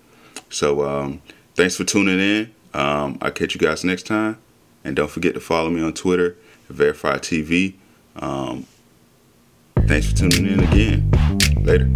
So 0.49 0.87
um, 0.87 1.21
thanks 1.55 1.75
for 1.75 1.83
tuning 1.83 2.19
in. 2.19 2.53
Um, 2.73 3.17
I'll 3.21 3.31
catch 3.31 3.53
you 3.53 3.59
guys 3.59 3.83
next 3.83 4.07
time. 4.07 4.37
And 4.83 4.95
don't 4.95 5.09
forget 5.11 5.33
to 5.33 5.39
follow 5.39 5.69
me 5.69 5.81
on 5.81 5.93
Twitter, 5.93 6.35
Verify 6.69 7.17
TV. 7.17 7.75
Um, 8.15 8.65
thanks 9.87 10.09
for 10.09 10.15
tuning 10.15 10.47
in 10.47 10.59
again. 10.59 11.11
Later. 11.63 11.89